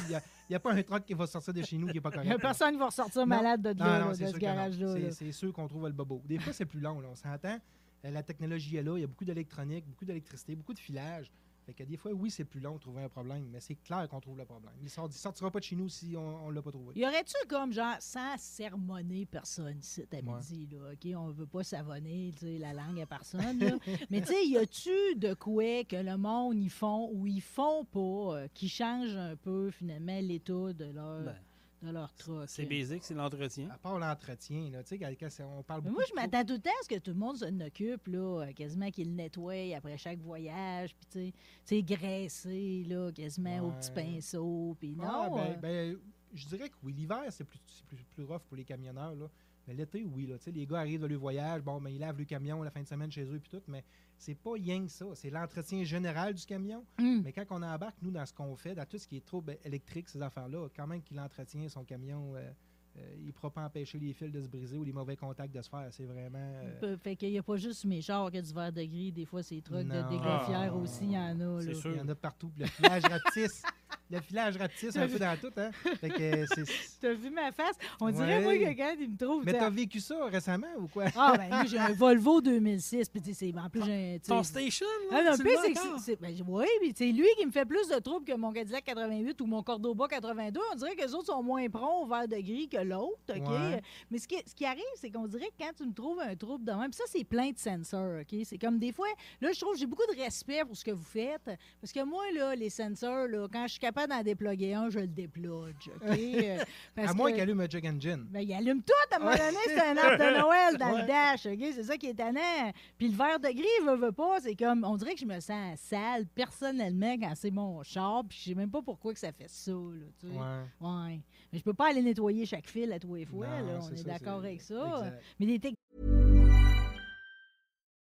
n'y 0.49 0.55
a, 0.57 0.61
pas 0.61 0.73
un 0.73 0.83
truck 0.83 1.05
qui 1.05 1.15
va 1.15 1.27
sortir 1.27 1.55
de 1.55 1.63
chez 1.63 1.77
nous 1.79 1.87
qui 1.89 1.95
n'est 1.95 2.01
pas 2.01 2.11
correct. 2.11 2.31
A 2.31 2.39
personne 2.39 2.73
qui 2.73 2.79
va 2.79 2.87
ressortir 2.87 3.21
Non. 3.23 3.27
malade 3.27 3.63
de, 3.63 3.73
Non, 3.73 4.01
non, 4.01 4.09
de 4.11 4.15
sûr 4.15 4.29
ce 4.29 4.33
non. 4.33 4.39
garage-là. 4.39 4.93
C'est- 4.95 5.01
là. 5.01 5.11
C'est 5.13 5.33
sûr 5.33 5.53
qu'on 5.53 5.69
trouve 5.69 5.87
le 5.87 5.93
bobo. 5.93 6.23
Des 6.27 6.39
fois, 6.39 6.53
c'est 6.53 6.65
plus 6.67 6.81
long, 6.81 7.01
là, 7.01 7.09
on 7.11 7.15
s'entend. 7.15 7.59
Euh, 8.05 8.11
La 8.11 8.23
technologie 8.23 8.77
est 8.77 8.83
là, 8.83 8.97
il 8.97 9.01
y 9.03 9.05
a 9.05 9.07
beaucoup 9.07 9.25
d'électronique, 9.25 9.85
beaucoup 9.87 10.05
d'électricité, 10.05 10.57
beaucoup 10.57 10.75
de 10.75 10.79
filage. 10.79 11.31
Fait 11.71 11.85
que 11.85 11.89
des 11.89 11.97
fois, 11.97 12.11
oui, 12.11 12.33
c'est 12.33 12.45
plus 12.45 12.59
long 12.59 12.75
de 12.75 12.81
trouver 12.81 13.05
un 13.05 13.09
problème, 13.09 13.47
mais 13.49 13.61
c'est 13.61 13.77
clair 13.77 14.09
qu'on 14.09 14.19
trouve 14.21 14.37
le 14.37 14.45
problème. 14.45 14.73
Il 14.81 14.85
ne 14.87 14.89
sortira 14.89 15.53
pas 15.53 15.61
de 15.61 15.65
chez 15.65 15.77
nous 15.77 15.89
si 15.89 16.17
on 16.17 16.49
ne 16.50 16.53
l'a 16.57 16.61
pas 16.62 16.73
trouvé. 16.73 16.99
Y 16.99 17.05
aurait-tu 17.07 17.37
comme 17.49 17.73
genre 17.73 17.95
sans 18.00 18.37
sermonner 18.39 19.25
personne 19.25 19.79
ici 19.79 20.03
à 20.03 20.17
Ouais. 20.17 20.23
midi, 20.23 20.67
là, 20.73 20.91
OK? 20.93 21.12
On 21.17 21.31
veut 21.31 21.47
pas 21.47 21.62
savonner 21.62 22.33
tu 22.37 22.41
sais, 22.47 22.59
la 22.59 22.73
langue 22.73 23.00
à 23.00 23.07
personne, 23.07 23.61
là. 23.61 23.77
Mais 24.11 24.21
tu 24.21 24.27
sais, 24.33 24.45
y 24.49 24.57
a-tu 24.59 25.15
de 25.15 25.33
quoi 25.35 25.85
que 25.85 25.95
le 25.95 26.17
monde 26.17 26.59
ils 26.59 26.71
font 26.71 27.09
ou 27.12 27.29
ils 27.29 27.41
font 27.41 27.85
pas 27.85 28.00
euh, 28.39 28.49
qui 28.53 28.69
change 28.69 29.15
un 29.15 29.37
peu 29.37 29.71
finalement 29.71 30.19
l'état 30.21 30.73
de 30.73 30.87
leur, 30.87 31.23
Ben, 31.23 31.37
de 31.83 31.91
leur 31.91 32.13
truck? 32.15 32.49
C'est 32.49 32.67
basique, 32.67 33.05
c'est 33.05 33.15
l'entretien. 33.15 33.69
À 33.71 33.79
part 33.79 33.99
l'entretien, 33.99 34.71
là, 34.71 34.83
tu 34.83 34.99
sais, 34.99 35.43
on 35.43 35.63
parle 35.63 35.83
Mais 35.83 35.91
beaucoup 35.91 36.01
moi, 36.01 36.05
je 36.09 36.15
m'attends 36.15 36.45
tout 36.45 36.55
le 36.55 36.61
temps 36.61 36.71
à 36.71 36.85
ce 36.85 36.89
que 36.89 36.99
tout 36.99 37.13
le 37.13 37.19
monde 37.19 37.37
s'en 37.37 37.61
occupe, 37.61 38.07
là, 38.07 38.53
quasiment 38.55 38.91
qu'il 38.91 39.09
le 39.09 39.15
nettoie 39.15 39.77
après 39.77 39.97
chaque 39.99 40.21
voyage, 40.21 40.95
puis 40.95 41.07
tu 41.11 41.19
sais, 41.19 41.33
tu 41.67 41.77
sais, 41.77 41.83
graisser, 41.83 42.85
là, 42.89 43.11
quasiment 43.13 43.69
au 43.69 43.71
petit 43.73 43.91
pinceau, 43.93 44.77
puis 44.79 44.97
non. 44.97 45.05
Ah, 45.07 45.29
ben, 45.31 45.39
euh, 45.39 45.57
ben, 45.57 45.99
je 46.33 46.47
dirais 46.47 46.69
que 46.69 46.77
oui, 46.83 46.93
l'hiver, 46.93 47.23
c'est 47.31 47.45
plus, 47.45 47.61
c'est 47.67 47.85
plus, 47.87 48.05
plus 48.05 48.25
rough 48.25 48.43
pour 48.49 48.57
les 48.57 48.65
camionneurs. 48.65 49.15
Là. 49.15 49.27
Mais 49.71 49.77
l'été, 49.77 50.05
oui. 50.05 50.27
Là, 50.27 50.37
Tu 50.37 50.45
sais, 50.47 50.50
les 50.50 50.67
gars 50.67 50.81
arrivent 50.81 51.03
de 51.03 51.07
leur 51.07 51.21
voyage, 51.21 51.62
bon, 51.62 51.81
ben, 51.81 51.91
ils 51.91 52.00
lavent 52.00 52.19
le 52.19 52.25
camion 52.25 52.61
la 52.61 52.71
fin 52.73 52.83
de 52.83 52.89
semaine 52.89 53.12
chez 53.12 53.23
eux, 53.23 53.39
puis 53.39 53.50
tout, 53.50 53.62
mais 53.69 53.85
c'est 54.19 54.35
pas 54.35 54.55
rien 54.55 54.83
que 54.85 54.91
ça. 54.91 55.07
C'est 55.15 55.31
l'entretien 55.31 55.85
général 55.85 56.35
du 56.35 56.45
camion. 56.45 56.85
hum. 56.99 57.23
Mais 57.25 57.33
quand 57.33 57.45
on 57.50 57.62
embarque, 57.62 57.97
nous, 58.03 58.11
dans 58.11 58.27
ce 58.27 58.33
qu'on 58.35 58.57
fait, 58.57 58.75
dans 58.75 58.85
tout 58.85 58.99
ce 58.99 59.07
qui 59.07 59.19
est 59.19 59.25
trouble 59.25 59.57
électrique, 59.65 60.09
ces 60.09 60.21
affaires-là, 60.21 60.67
quand 60.75 60.89
même 60.89 61.03
qu'il 61.03 61.21
entretient 61.21 61.69
son 61.69 61.85
camion, 61.85 62.35
euh, 62.35 62.50
euh, 62.99 63.15
il 63.21 63.27
ne 63.29 63.31
pourra 63.31 63.50
pas 63.50 63.65
empêcher 63.65 64.00
les 64.00 64.12
fils 64.12 64.33
de 64.33 64.43
se 64.43 64.49
briser 64.49 64.77
ou 64.77 64.83
les 64.83 64.93
mauvais 64.93 65.15
contacts 65.15 65.55
de 65.55 65.62
se 65.62 65.71
faire. 65.71 65.87
C'est 65.93 66.05
vraiment. 66.07 66.39
euh, 66.83 66.97
Fait 66.99 67.15
qu'il 67.15 67.31
n'y 67.31 67.39
a 67.39 67.43
pas 67.45 67.57
juste 67.57 67.85
mes 67.85 68.03
chars 68.03 68.29
qui 68.33 68.39
a 68.39 68.43
du 68.43 68.53
verre 68.53 68.73
de 68.73 68.83
gris, 68.83 69.12
des 69.12 69.25
fois 69.25 69.45
c'est 69.45 69.61
trucs 69.61 69.87
de 69.87 69.93
Non. 69.95 70.11
déglafière 70.11 70.73
Ah. 70.73 70.77
aussi, 70.77 71.05
il 71.05 71.12
y 71.12 71.17
en 71.17 71.39
a. 71.41 71.61
C'est 71.62 71.75
sûr. 71.75 71.93
il 71.93 71.99
y 71.99 72.00
en 72.00 72.05
a 72.05 72.07
de 72.09 72.15
partout. 72.15 72.49
Puis 72.49 72.62
le 72.65 72.67
filage 72.69 73.03
rapetisse. 73.09 73.62
Le 74.11 74.21
filage 74.21 74.57
rapetisse 74.57 74.97
un 74.97 75.09
peu 75.09 75.19
dans 75.19 75.37
tout. 75.40 75.52
Hein? 75.57 75.71
Fait 76.00 76.09
que 76.09 76.23
euh, 76.23 76.47
c'est. 76.55 76.64
T'as 77.00 77.12
vu 77.12 77.31
ma 77.31 77.52
face? 77.52 77.76
On 78.00 78.11
dirait, 78.11 78.40
moi, 78.40 78.57
que 78.57 78.76
quand 78.76 78.95
il 78.99 79.11
me 79.11 79.17
trouve. 79.17 79.45
Mais 79.45 79.52
t'as 79.52 79.71
vécu 79.71 80.00
ça 80.00 80.25
récemment 80.26 80.67
ou 80.79 80.88
quoi? 80.88 81.05
Ah, 81.17 81.35
ben, 81.37 81.49
moi, 81.49 81.64
j'ai 81.64 81.79
un 81.79 81.93
Volvo 81.93 82.40
2006, 82.40 83.09
puis 83.09 83.23
tu 83.23 83.35
sais, 83.35 83.52
en 83.57 83.71
plus, 83.71 83.83
j'ai 83.85 84.17
un. 84.17 84.19
Ton 84.19 84.43
station, 84.43 84.87
là, 85.11 85.19
Ah 85.19 85.31
non, 85.31 85.31
veux 85.33 85.50
c'est 85.99 86.17
que 86.17 86.21
ben, 86.21 86.35
oui, 86.49 86.67
mais 86.83 86.93
c'est 86.95 87.12
lui 87.12 87.29
qui 87.38 87.47
me 87.47 87.52
fait 87.52 87.64
plus 87.64 87.88
de 87.88 87.99
troubles 87.99 88.25
que 88.25 88.35
mon 88.37 88.52
Cadillac 88.52 88.85
88 88.85 89.40
ou 89.40 89.47
mon 89.47 89.62
Cordoba 89.62 90.09
82. 90.09 90.61
On 90.73 90.76
dirait 90.76 90.97
que 90.97 91.02
les 91.02 91.14
autres 91.14 91.26
sont 91.26 91.43
moins 91.43 91.69
prompts 91.69 92.05
au 92.05 92.07
vert 92.07 92.26
de 92.26 92.37
gris 92.37 92.69
que 92.69 92.79
l'autre, 92.79 93.21
OK? 93.29 93.49
Ouais. 93.49 93.83
Mais 94.11 94.19
ce 94.19 94.26
qui, 94.26 94.37
ce 94.47 94.55
qui 94.55 94.64
arrive, 94.64 94.83
c'est 94.97 95.11
qu'on 95.11 95.26
dirait 95.26 95.49
que 95.49 95.64
quand 95.64 95.71
tu 95.76 95.87
me 95.87 95.93
trouves 95.93 96.21
un 96.21 96.35
trouble 96.35 96.64
de 96.64 96.73
même, 96.73 96.90
puis 96.90 96.95
ça, 96.99 97.05
c'est 97.07 97.25
plein 97.25 97.50
de 97.50 97.59
sensors, 97.59 98.21
OK? 98.21 98.40
C'est 98.45 98.59
comme 98.59 98.79
des 98.79 98.93
fois, 98.93 99.09
là, 99.40 99.50
je 99.52 99.61
trouve 99.61 99.76
j'ai 99.76 99.87
beaucoup 99.87 100.07
de 100.12 100.21
respect 100.21 100.64
pour 100.64 100.76
ce 100.76 100.85
que 100.85 100.90
vous 100.90 101.05
faites, 101.05 101.50
parce 101.81 101.93
que 101.93 102.02
moi, 102.05 102.25
là, 102.35 102.55
les 102.55 102.71
sensors, 102.71 103.26
là, 103.29 103.47
quand 103.52 103.67
je 103.67 103.73
suis 103.73 103.81
capable 103.81 104.00
d'en 104.07 104.23
déploguer 104.23 104.75
un, 104.75 104.90
je 104.90 104.99
le 105.00 105.07
déplogue, 105.07 105.75
OK? 105.97 106.19
Euh, 106.19 106.59
à 106.97 107.14
moins 107.14 107.33
qu'il 107.33 107.40
allume 107.40 107.61
un 107.61 107.66
check 107.66 107.85
engine. 107.85 108.26
ben, 108.30 108.40
il 108.40 108.52
allume 108.52 108.83
tout 108.83 108.92
à 109.12 109.16
un 109.16 109.19
moment 109.19 109.30
donné, 109.33 109.57
c'est 109.66 109.80
un 109.80 109.97
arbre 109.97 110.16
de 110.19 110.38
Noël 110.40 110.76
dans 110.78 110.92
Ouais. 110.95 111.00
le 111.02 111.07
dash, 111.07 111.47
OK? 111.47 111.73
C'est 111.75 111.85
ça 111.85 111.97
qui 111.97 112.07
est 112.07 112.14
tannant. 112.14 112.73
Puis 112.99 113.09
le 113.09 113.16
verre 113.16 113.38
de 113.40 113.49
gris, 113.49 113.87
veut, 113.87 113.97
veut 113.97 114.12
pas, 114.12 114.40
c'est 114.40 114.57
comme, 114.57 114.85
on 114.85 114.97
dirait 114.97 115.14
que 115.14 115.21
je 115.21 115.26
me 115.26 115.40
sens 115.40 115.78
sale 115.80 116.26
personnellement 116.35 117.16
quand 117.19 117.33
c'est 117.35 117.50
mon 117.50 117.83
char, 117.83 118.25
puis 118.28 118.38
je 118.40 118.49
sais 118.50 118.54
même 118.54 118.71
pas 118.71 118.83
pourquoi 118.83 119.12
que 119.12 119.19
ça 119.21 119.33
fait 119.33 119.49
ça, 119.49 119.71
là, 119.73 120.07
tu 120.21 120.26
sais. 120.28 120.33
Ouais. 120.33 120.88
Ouais. 120.88 121.21
Mais 121.52 121.59
je 121.59 121.64
peux 121.64 121.75
pas 121.75 121.90
aller 121.90 122.02
nettoyer 122.02 122.47
chaque 122.47 122.69
fil 122.69 122.92
à 122.92 122.99
tous 122.99 123.14
les 123.16 123.25
fois, 123.26 123.47
Non, 123.47 123.66
là, 123.66 123.78
on 123.83 123.95
est 123.95 124.04
d'accord 124.04 124.38
avec 124.38 124.61
ça. 124.61 124.75
exact. 124.99 125.23
Mais 125.40 125.47
des 125.47 125.59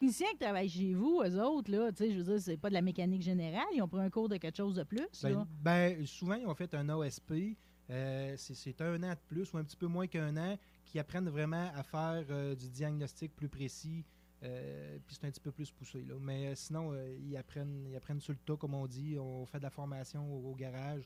Techniciens 0.00 0.28
qui 0.32 0.38
travaillent 0.38 0.68
chez 0.68 0.94
vous, 0.94 1.22
eux 1.24 1.40
autres, 1.42 1.70
là, 1.70 1.92
tu 1.92 1.98
sais, 2.04 2.10
je 2.12 2.18
veux 2.18 2.24
dire, 2.24 2.40
c'est 2.40 2.56
pas 2.56 2.68
de 2.70 2.74
la 2.74 2.82
mécanique 2.82 3.22
générale, 3.22 3.66
ils 3.74 3.82
ont 3.82 3.88
pris 3.88 4.00
un 4.00 4.10
cours 4.10 4.28
de 4.28 4.36
quelque 4.38 4.56
chose 4.56 4.74
de 4.76 4.82
plus. 4.82 5.06
Ben, 5.22 5.30
là. 5.34 5.46
ben, 5.62 6.06
souvent, 6.06 6.34
ils 6.34 6.46
ont 6.46 6.54
fait 6.54 6.72
un 6.74 6.88
OSP. 6.88 7.56
euh, 7.90 8.34
c'est- 8.36 8.80
un 8.82 9.02
an 9.02 9.10
de 9.10 9.18
plus 9.26 9.52
ou 9.52 9.58
un 9.58 9.64
petit 9.64 9.76
peu 9.76 9.88
moins 9.88 10.06
qu'un 10.06 10.36
an 10.36 10.56
qui 10.84 10.98
apprennent 11.00 11.28
vraiment 11.28 11.70
à 11.74 11.82
faire 11.82 12.24
euh, 12.30 12.54
du 12.54 12.68
diagnostic 12.68 13.34
plus 13.34 13.48
précis. 13.48 14.04
euh, 14.42 14.96
puis 15.06 15.16
c'est 15.20 15.26
un 15.26 15.30
petit 15.30 15.40
peu 15.40 15.50
plus 15.52 15.70
poussé. 15.72 16.02
Là. 16.04 16.14
Mais 16.20 16.46
euh, 16.46 16.54
sinon, 16.54 16.92
euh, 16.92 17.14
ils, 17.20 17.36
apprennent, 17.36 17.84
ils 17.90 17.96
apprennent 17.96 18.20
sur 18.20 18.32
le 18.32 18.38
tas, 18.38 18.56
comme 18.56 18.74
on 18.74 18.86
dit. 18.86 19.18
On 19.18 19.44
fait 19.44 19.58
de 19.58 19.64
la 19.64 19.70
formation 19.70 20.22
au, 20.32 20.50
au 20.52 20.54
garage. 20.54 21.02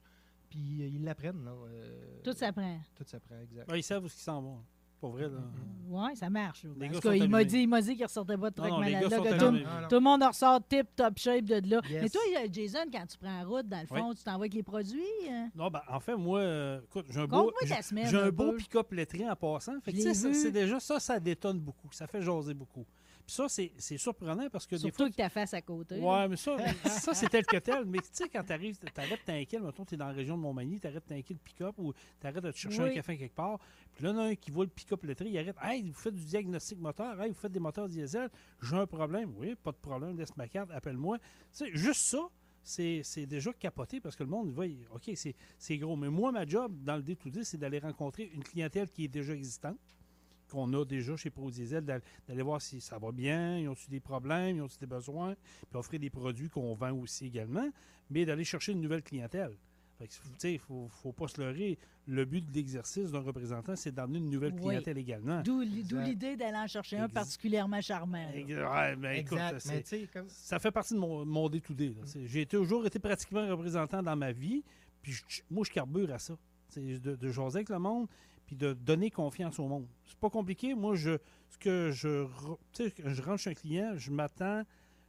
Puis 0.51 0.83
euh, 0.83 0.87
ils 0.87 1.03
l'apprennent. 1.03 1.49
euh, 1.49 2.21
Tout 2.23 2.33
s'apprend. 2.35 2.79
Tout 2.95 3.03
s'apprend, 3.07 3.41
exact. 3.41 3.67
Ben, 3.69 3.77
ils 3.77 3.83
savent 3.83 4.05
où 4.05 4.07
ils 4.07 4.11
s'en 4.11 4.41
vont. 4.43 4.63
Pas 5.05 5.11
vrai, 5.11 5.29
là. 5.29 5.39
Oui, 5.87 6.17
ça 6.17 6.31
marche. 6.31 6.65
Les 6.65 6.71
En 6.71 6.91
gars 6.91 6.95
tout 6.95 7.01
cas, 7.01 7.09
sont 7.11 7.13
il 7.13 7.29
m'a 7.29 7.37
allumés. 7.39 7.45
dit, 7.45 7.59
il 7.61 7.69
m'a 7.69 7.81
dit 7.83 7.95
qu'il 7.95 8.05
ressortait 8.07 8.39
pas 8.39 8.49
de 8.51 8.55
truc 8.55 8.71
non, 8.71 8.81
les 8.81 8.93
malade 8.95 9.03
gars 9.03 9.09
là, 9.11 9.17
sont 9.19 9.23
que 9.23 9.39
tout, 9.39 9.45
allumés. 9.45 9.65
Non. 9.65 9.89
tout 9.89 9.95
le 9.97 10.01
monde 10.01 10.23
en 10.23 10.29
ressort 10.29 10.61
tip, 10.67 10.87
top 10.97 11.19
shape 11.19 11.45
de 11.45 11.71
là. 11.71 11.81
Yes. 11.91 12.03
Mais 12.03 12.09
toi, 12.09 12.21
euh, 12.39 12.49
Jason, 12.51 12.79
quand 12.91 13.07
tu 13.07 13.19
prends 13.19 13.39
la 13.39 13.45
route, 13.45 13.69
dans 13.69 13.81
le 13.81 13.87
fond, 13.87 14.09
Oui. 14.09 14.17
tu 14.17 14.25
t'envoies 14.25 14.41
avec 14.45 14.55
les 14.55 14.63
produits? 14.63 15.03
hein? 15.31 15.51
Non, 15.55 15.69
ben, 15.71 15.83
en 15.89 16.01
fait, 16.01 16.17
moi, 16.17 16.41
euh, 16.41 16.81
écoute, 16.85 17.07
j'ai 17.11 17.21
un 17.21 17.27
beau, 17.27 17.37
Conte-moi 17.45 17.69
ta 17.69 17.77
j'ai- 17.77 17.83
semaine. 17.83 18.07
j'ai 18.09 18.17
un 18.17 18.25
un 18.25 18.31
beau 18.31 18.53
peu. 18.53 18.57
pick-up 18.57 18.91
lettré 18.93 19.29
en 19.29 19.37
passant. 19.37 19.79
Fait 19.83 19.93
que, 19.93 19.99
Je 19.99 20.03
tu 20.03 20.03
sais, 20.03 20.09
l'ai 20.09 20.15
ça, 20.15 20.29
vu. 20.29 20.35
c'est 20.35 20.53
déjà 20.53 20.81
ça, 20.81 20.99
ça 20.99 21.21
détonne 21.21 21.61
beaucoup. 21.61 21.89
Ça 21.93 22.07
fait 22.07 22.23
jaser 22.23 22.55
beaucoup. 22.55 22.87
Puis 23.27 23.35
ça, 23.35 23.49
c'est 23.49 23.73
c'est 23.79 23.97
surprenant 23.97 24.49
parce 24.51 24.67
que 24.67 24.75
des 24.75 24.81
Surtout 24.83 24.97
fois. 24.97 25.05
avec 25.07 25.17
ta 25.17 25.29
face 25.31 25.55
à 25.55 25.63
côté. 25.63 25.99
Ouais, 25.99 26.29
mais 26.29 26.37
ça, 26.37 26.57
ça 26.85 27.15
c'est 27.15 27.29
tel 27.29 27.47
que 27.47 27.57
tel. 27.57 27.85
Mais 27.87 27.99
tu 27.99 28.09
sais, 28.13 28.29
quand 28.29 28.45
t'arrives, 28.45 28.77
t'arrêtes 28.93 29.25
t'inquiète, 29.25 29.63
mettons, 29.63 29.85
t'es 29.85 29.97
dans 29.97 30.07
la 30.09 30.13
région 30.13 30.37
de 30.37 30.43
Montmagny, 30.43 30.79
t'arrêtes 30.79 31.07
t'inquiète 31.07 31.39
le 31.39 31.43
pick-up 31.43 31.75
ou 31.79 31.95
t'arrêtes 32.21 32.45
de 32.45 32.51
te 32.51 32.57
chercher 32.59 32.83
Oui. 32.83 32.91
un 32.91 32.95
café 32.95 33.17
quelque 33.17 33.35
part. 33.35 33.59
Puis 33.95 34.05
là, 34.05 34.11
il 34.11 34.13
y 34.13 34.17
en 34.17 34.21
a 34.21 34.25
un 34.27 34.35
qui 34.35 34.51
voit 34.51 34.65
le 34.65 34.71
pick-up 34.71 35.03
lettré, 35.05 35.29
il 35.31 35.39
arrête. 35.39 35.57
Hey, 35.63 35.89
vous 35.89 35.95
faites 35.99 36.15
du 36.15 36.25
diagnostic 36.25 36.79
moteur, 36.79 37.21
hey, 37.23 37.31
vous 37.31 37.39
faites 37.39 37.53
des 37.53 37.61
moteurs 37.61 37.89
diesel, 37.89 38.29
j'ai 38.61 38.77
un 38.77 38.87
problème. 38.87 39.33
Oui, 39.39 39.55
pas 39.55 39.73
de 39.73 39.77
problème, 39.79 40.19
laisse 40.19 40.37
ma 40.37 40.47
carte, 40.47 40.71
appelle-moi. 40.71 41.19
Tu 41.19 41.25
sais, 41.53 41.71
juste 41.75 42.03
ça. 42.03 42.29
C'est 42.67 43.03
c'est 43.05 43.27
déjà 43.27 43.53
capoté 43.53 44.01
parce 44.01 44.17
que 44.17 44.23
le 44.23 44.31
monde 44.31 44.51
va, 44.51 44.65
OK, 44.95 45.11
c'est 45.17 45.35
c'est 45.59 45.77
gros. 45.77 45.97
Mais 45.97 46.09
moi, 46.09 46.33
ma 46.33 46.47
job 46.47 46.73
dans 46.83 46.97
le 46.97 47.03
D2D, 47.03 47.45
c'est 47.45 47.59
d'aller 47.59 47.79
rencontrer 47.79 48.31
une 48.33 48.43
clientèle 48.43 48.89
qui 48.91 49.05
est 49.05 49.09
déjà 49.09 49.35
existante, 49.35 49.77
qu'on 50.51 50.73
a 50.75 50.85
déjà 50.85 51.17
chez 51.17 51.31
Pro 51.31 51.51
Diesel, 51.51 51.85
d'al- 51.85 52.03
d'aller 52.29 52.43
voir 52.43 52.61
si 52.61 52.81
ça 52.81 52.99
va 52.99 53.13
bien, 53.13 53.59
ils 53.59 53.69
ont-ils 53.69 53.91
des 53.91 54.01
problèmes, 54.01 54.57
ils 54.57 54.63
ont-ils 54.63 54.79
des 54.81 54.87
besoins, 54.87 55.35
puis 55.71 55.79
offrir 55.79 56.01
des 56.01 56.11
produits 56.11 56.49
qu'on 56.49 56.75
vend 56.75 56.93
aussi 56.93 57.27
également, 57.27 57.69
mais 58.11 58.25
d'aller 58.25 58.45
chercher 58.45 58.73
une 58.73 58.81
nouvelle 58.81 59.03
clientèle. 59.03 59.57
Fait 59.99 60.09
que, 60.09 60.13
tu 60.13 60.19
sais, 60.39 60.53
il 60.55 60.59
faut, 60.59 60.89
faut 60.89 61.13
pas 61.13 61.29
se 61.29 61.41
leurrer. 61.41 61.79
Le 62.09 62.25
but 62.25 62.45
de 62.45 62.53
l'exercice 62.53 63.13
d'un 63.13 63.21
représentant, 63.21 63.77
c'est 63.77 63.93
d'emmener 63.93 64.19
une 64.19 64.29
nouvelle 64.29 64.53
Oui. 64.55 64.61
clientèle 64.63 64.99
également. 64.99 65.41
D'où 65.43 65.61
l'idée 65.61 66.37
d'aller 66.37 66.57
en 66.59 66.67
chercher 66.67 66.99
un 66.99 67.09
particulièrement 67.09 67.81
charmant. 67.81 68.27
ouais, 68.35 68.97
ben, 68.97 69.13
écoute, 69.13 69.39
Mais 69.67 70.07
comme. 70.13 70.29
ça 70.29 70.59
fait 70.59 70.73
partie 70.73 70.95
de 70.95 70.99
mon, 70.99 71.25
mon 71.25 71.49
day-to-day. 71.49 71.91
là. 71.97 72.03
C'est- 72.07 72.27
J'ai 72.27 72.45
toujours 72.45 72.85
été 72.85 72.99
pratiquement 72.99 73.41
un 73.41 73.53
représentant 73.55 74.03
dans 74.03 74.17
ma 74.17 74.33
vie, 74.33 74.65
puis 75.01 75.13
je- 75.13 75.43
moi, 75.49 75.65
je 75.65 75.71
carbure 75.73 76.13
à 76.13 76.19
ça. 76.19 76.37
C'est 76.69 76.99
de, 76.99 77.15
de 77.15 77.31
jaser 77.31 77.59
avec 77.59 77.69
le 77.69 77.79
monde, 77.79 78.09
puis 78.47 78.57
de 78.57 78.73
donner 78.73 79.11
confiance 79.11 79.59
au 79.59 79.67
monde. 79.67 79.87
C'est 80.05 80.19
pas 80.19 80.31
compliqué. 80.31 80.75
Moi, 80.75 80.95
je, 80.95 81.19
ce 81.49 81.59
que 81.59 81.91
je, 81.93 82.27
je 82.77 83.23
rentre 83.23 83.39
chez 83.39 83.51
un 83.51 83.55
client, 83.55 83.93
je 83.97 84.11
m'attends, 84.11 84.63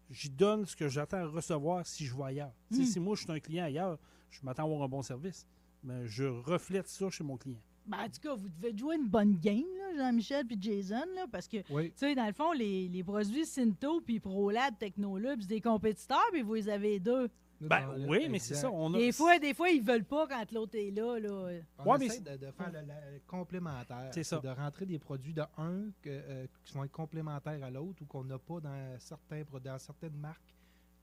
j'y 0.09 0.29
donne 0.29 0.65
ce 0.65 0.75
que 0.75 0.87
j'attends 0.87 1.17
à 1.17 1.25
recevoir 1.25 1.85
si 1.85 2.05
je 2.05 2.15
vais 2.15 2.23
ailleurs. 2.23 2.53
Tu 2.69 2.77
sais, 2.77 2.81
Mm. 2.83 2.85
Si 2.85 2.99
moi, 2.99 3.15
je 3.15 3.21
suis 3.23 3.31
un 3.31 3.39
client 3.39 3.65
ailleurs, 3.65 3.97
je 4.29 4.39
m'attends 4.43 4.63
à 4.63 4.65
avoir 4.65 4.83
un 4.83 4.87
bon 4.87 5.01
service. 5.01 5.45
Mais 5.83 6.07
je 6.07 6.23
reflète 6.23 6.87
ça 6.87 7.09
chez 7.09 7.23
mon 7.23 7.37
client. 7.37 7.59
Ben, 7.85 7.99
en 7.99 8.09
tout 8.09 8.19
cas, 8.19 8.33
vous 8.33 8.49
devez 8.49 8.75
jouer 8.75 8.95
une 8.95 9.07
bonne 9.07 9.37
game, 9.37 9.61
là, 9.77 9.95
Jean-Michel 9.97 10.43
puis 10.47 10.57
Jason, 10.59 11.05
là, 11.15 11.27
parce 11.31 11.47
que, 11.47 11.57
tu 11.57 11.91
sais, 11.95 12.15
dans 12.15 12.25
le 12.25 12.33
fond, 12.33 12.51
les, 12.53 12.87
les 12.87 13.03
produits 13.03 13.45
Cinto 13.45 14.01
puis 14.01 14.19
ProLab, 14.19 14.75
Technolab, 14.79 15.41
c'est 15.41 15.47
des 15.49 15.61
compétiteurs, 15.61 16.25
puis 16.31 16.41
vous 16.41 16.55
les 16.55 16.67
avez 16.67 16.99
deux. 16.99 17.29
Ben 17.61 17.95
oui, 18.07 18.27
mais 18.29 18.39
c'est 18.39 18.55
ça. 18.55 18.69
On 18.71 18.93
a, 18.93 18.97
Des 18.97 19.11
fois, 19.11 19.39
des 19.39 19.53
fois, 19.53 19.69
ils 19.69 19.81
veulent 19.81 20.03
pas 20.03 20.27
quand 20.27 20.51
l'autre 20.51 20.75
est 20.77 20.91
là. 20.91 21.17
là. 21.19 21.59
On 21.79 21.91
Ouais, 21.91 21.97
mais 21.99 22.05
essaie 22.07 22.19
de, 22.19 22.37
de 22.37 22.51
faire 22.51 22.71
le, 22.71 22.79
le 22.81 23.21
complémentaire. 23.25 24.09
C'est 24.13 24.23
ça. 24.23 24.39
De 24.39 24.49
rentrer 24.49 24.85
des 24.85 24.99
produits 24.99 25.33
de 25.33 25.41
un 25.57 25.89
que, 26.01 26.09
euh, 26.09 26.47
qui 26.63 26.73
vont 26.73 26.83
être 26.83 26.91
complémentaires 26.91 27.63
à 27.63 27.69
l'autre 27.69 28.01
ou 28.01 28.05
qu'on 28.05 28.23
n'a 28.23 28.37
pas 28.37 28.59
dans, 28.59 28.95
certains, 28.99 29.43
dans 29.63 29.77
certaines 29.79 30.17
marques 30.17 30.53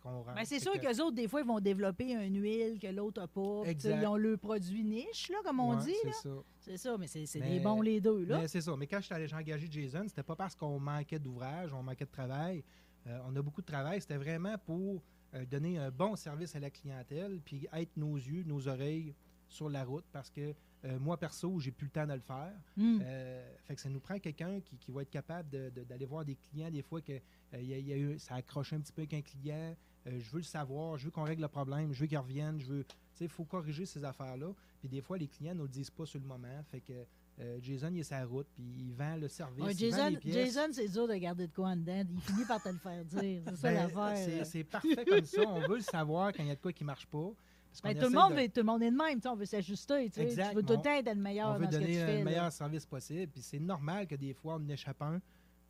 qu'on 0.03 0.23
rentre. 0.23 0.35
Ben, 0.35 0.45
c'est 0.45 0.59
sûr 0.59 0.73
que- 0.73 0.79
que 0.81 0.89
les 0.89 1.01
autres, 1.01 1.15
des 1.17 1.29
fois, 1.29 1.41
ils 1.41 1.47
vont 1.47 1.61
développer 1.61 2.13
une 2.13 2.41
huile 2.43 2.79
que 2.79 2.89
l'autre 2.89 3.21
n'a 3.21 3.29
pas. 3.29 3.63
Ils 3.71 4.07
ont 4.07 4.17
le 4.17 4.37
produit 4.37 4.85
niche, 4.85 5.31
là, 5.31 5.39
comme 5.45 5.61
on 5.61 5.77
Ouais, 5.77 5.85
dit. 5.85 5.95
c'est 6.03 6.13
ça. 6.29 6.35
C'est 6.61 6.77
ça, 6.77 6.99
mais 6.99 7.07
c'est 7.07 7.41
des 7.41 7.61
bons 7.61 7.81
les 7.81 8.01
deux. 8.01 8.25
Là. 8.25 8.41
Mais 8.41 8.49
c'est 8.49 8.61
ça. 8.61 8.77
Mais 8.77 8.87
quand 8.87 9.01
j'étais 9.01 9.15
allé- 9.15 9.27
j'ai 9.29 9.37
engagé 9.37 9.69
Jason, 9.71 10.05
c'était 10.07 10.23
pas 10.23 10.37
parce 10.37 10.55
qu'on 10.55 10.79
manquait 10.79 11.19
d'ouvrage, 11.19 11.73
on 11.73 11.83
manquait 11.83 12.05
de 12.05 12.11
travail. 12.11 12.63
Euh, 13.07 13.19
on 13.27 13.35
a 13.37 13.43
beaucoup 13.43 13.63
de 13.63 13.67
travail. 13.67 14.01
C'était 14.01 14.17
vraiment 14.17 14.57
pour 14.65 15.03
donner 15.51 15.79
un 15.79 15.91
bon 15.91 16.17
service 16.17 16.55
à 16.57 16.61
la 16.61 16.71
clientèle, 16.71 17.41
puis 17.45 17.67
être 17.73 17.97
nos 17.97 18.17
yeux, 18.17 18.43
nos 18.45 18.69
oreilles 18.69 19.15
sur 19.49 19.69
la 19.69 19.85
route, 19.85 20.05
parce 20.13 20.31
que 20.31 20.55
euh, 20.85 20.99
moi, 20.99 21.17
perso, 21.17 21.61
j'ai 21.61 21.71
plus 21.71 21.85
le 21.87 21.91
temps 21.93 22.07
de 22.07 22.15
le 22.15 22.21
faire. 22.21 22.53
Hmm. 22.77 22.99
Euh, 23.03 23.55
fait 23.65 23.75
que 23.77 23.81
ça 23.81 23.89
nous 23.89 24.01
prend 24.01 24.19
quelqu'un 24.19 24.61
qui, 24.61 24.77
qui 24.79 24.91
va 24.91 25.03
être 25.03 25.11
capable 25.11 25.49
de- 25.51 25.71
de- 25.71 25.85
d'aller 25.85 26.07
voir 26.07 26.25
des 26.25 26.35
clients 26.37 26.71
des 26.71 26.83
fois 26.83 27.01
que 27.01 27.13
euh, 27.13 27.61
y 27.61 27.73
a- 27.75 27.79
y 27.79 27.93
a 27.93 27.97
eu, 27.97 28.19
ça 28.19 28.35
a 28.35 28.39
accroché 28.39 28.75
un 28.77 28.81
petit 28.81 28.93
peu 28.93 29.03
avec 29.03 29.15
un 29.15 29.23
client. 29.23 29.77
Euh, 30.07 30.19
je 30.19 30.31
veux 30.31 30.39
le 30.39 30.43
savoir, 30.45 30.99
je 30.99 31.05
veux 31.05 31.11
qu'on 31.13 31.23
règle 31.23 31.43
le 31.43 31.49
problème, 31.49 31.93
je 31.93 32.01
veux 32.01 32.07
qu'il 32.07 32.19
revienne, 32.19 32.59
je 32.59 32.67
veux. 32.67 32.85
Tu 32.85 32.95
sais, 33.15 33.25
il 33.27 33.31
faut 33.31 33.45
corriger 33.45 33.87
ces 33.87 34.03
affaires-là. 34.05 34.53
Puis 34.81 34.89
des 34.89 35.01
fois, 35.03 35.17
les 35.19 35.29
clients 35.29 35.55
ne 35.55 35.63
le 35.63 35.69
disent 35.69 35.91
pas 35.91 36.05
sur 36.07 36.19
le 36.19 36.27
moment. 36.27 36.61
Fait 36.71 36.81
que 36.81 37.05
euh, 37.43 37.59
Jason, 37.61 37.91
il 37.93 38.01
est 38.01 38.05
sa 38.05 38.25
route, 38.25 38.47
puis 38.55 38.65
il 38.79 38.93
vend 38.95 39.17
le 39.17 39.29
service. 39.29 39.65
Ouais, 39.65 39.73
il 39.73 39.91
vend 39.91 39.97
Jason, 39.97 40.09
les 40.11 40.17
pièces. 40.19 40.35
Jason 40.55 40.69
c'est 40.73 40.89
dur 40.89 41.09
de 41.09 41.15
garder 41.15 41.47
de 41.49 41.53
quoi 41.53 41.69
en 41.71 41.77
dedans. 41.77 42.05
Il 42.15 42.21
finit 42.21 42.45
par 42.45 42.63
te 42.63 42.69
le 42.69 42.79
faire 42.79 43.05
dire. 43.05 43.43
C'est 43.49 43.57
ça 43.57 43.69
Ben, 43.73 43.75
l'affaire. 43.95 44.47
c'est- 44.47 44.65
parfait 44.65 45.05
comme 45.05 45.25
ça. 45.25 45.41
On 45.47 45.61
veut 45.69 45.77
le 45.77 45.83
savoir 45.83 46.33
quand 46.33 46.43
il 46.43 46.49
y 46.49 46.53
a 46.53 46.55
de 46.57 46.61
quoi 46.61 46.73
qui 46.73 46.85
ne 46.85 46.87
marche 46.87 47.07
pas. 47.07 47.31
Ben, 47.83 47.95
tout, 47.99 48.05
le 48.05 48.11
monde 48.11 48.33
de- 48.35 48.41
veut- 48.43 48.49
tout 48.49 48.61
le 48.61 48.65
monde 48.65 48.83
est 48.83 48.91
de 48.91 48.97
même. 48.97 49.15
tu 49.17 49.23
sais, 49.23 49.29
On 49.29 49.37
veut 49.37 49.47
s'ajuster. 49.47 50.05
tu 50.11 50.21
Tu 50.21 50.27
veux 50.55 50.63
tout 50.63 50.73
le 50.75 50.83
temps 50.83 50.93
être 50.95 51.09
le 51.09 51.15
meilleur 51.15 51.51
on 51.51 51.59
veut 51.59 51.65
dans 51.67 51.73
ce 51.73 51.79
que 51.79 51.85
tu 51.85 51.93
donner 51.99 52.19
là. 52.19 52.25
meilleur 52.25 52.53
service 52.53 52.85
possible. 52.87 53.33
Puis 53.33 53.41
c'est 53.43 53.59
normal 53.59 54.07
que 54.07 54.15
des 54.15 54.35
fois, 54.35 54.55
on 54.55 54.65
en 54.65 54.69
échappe 54.69 55.01
un, 55.01 55.21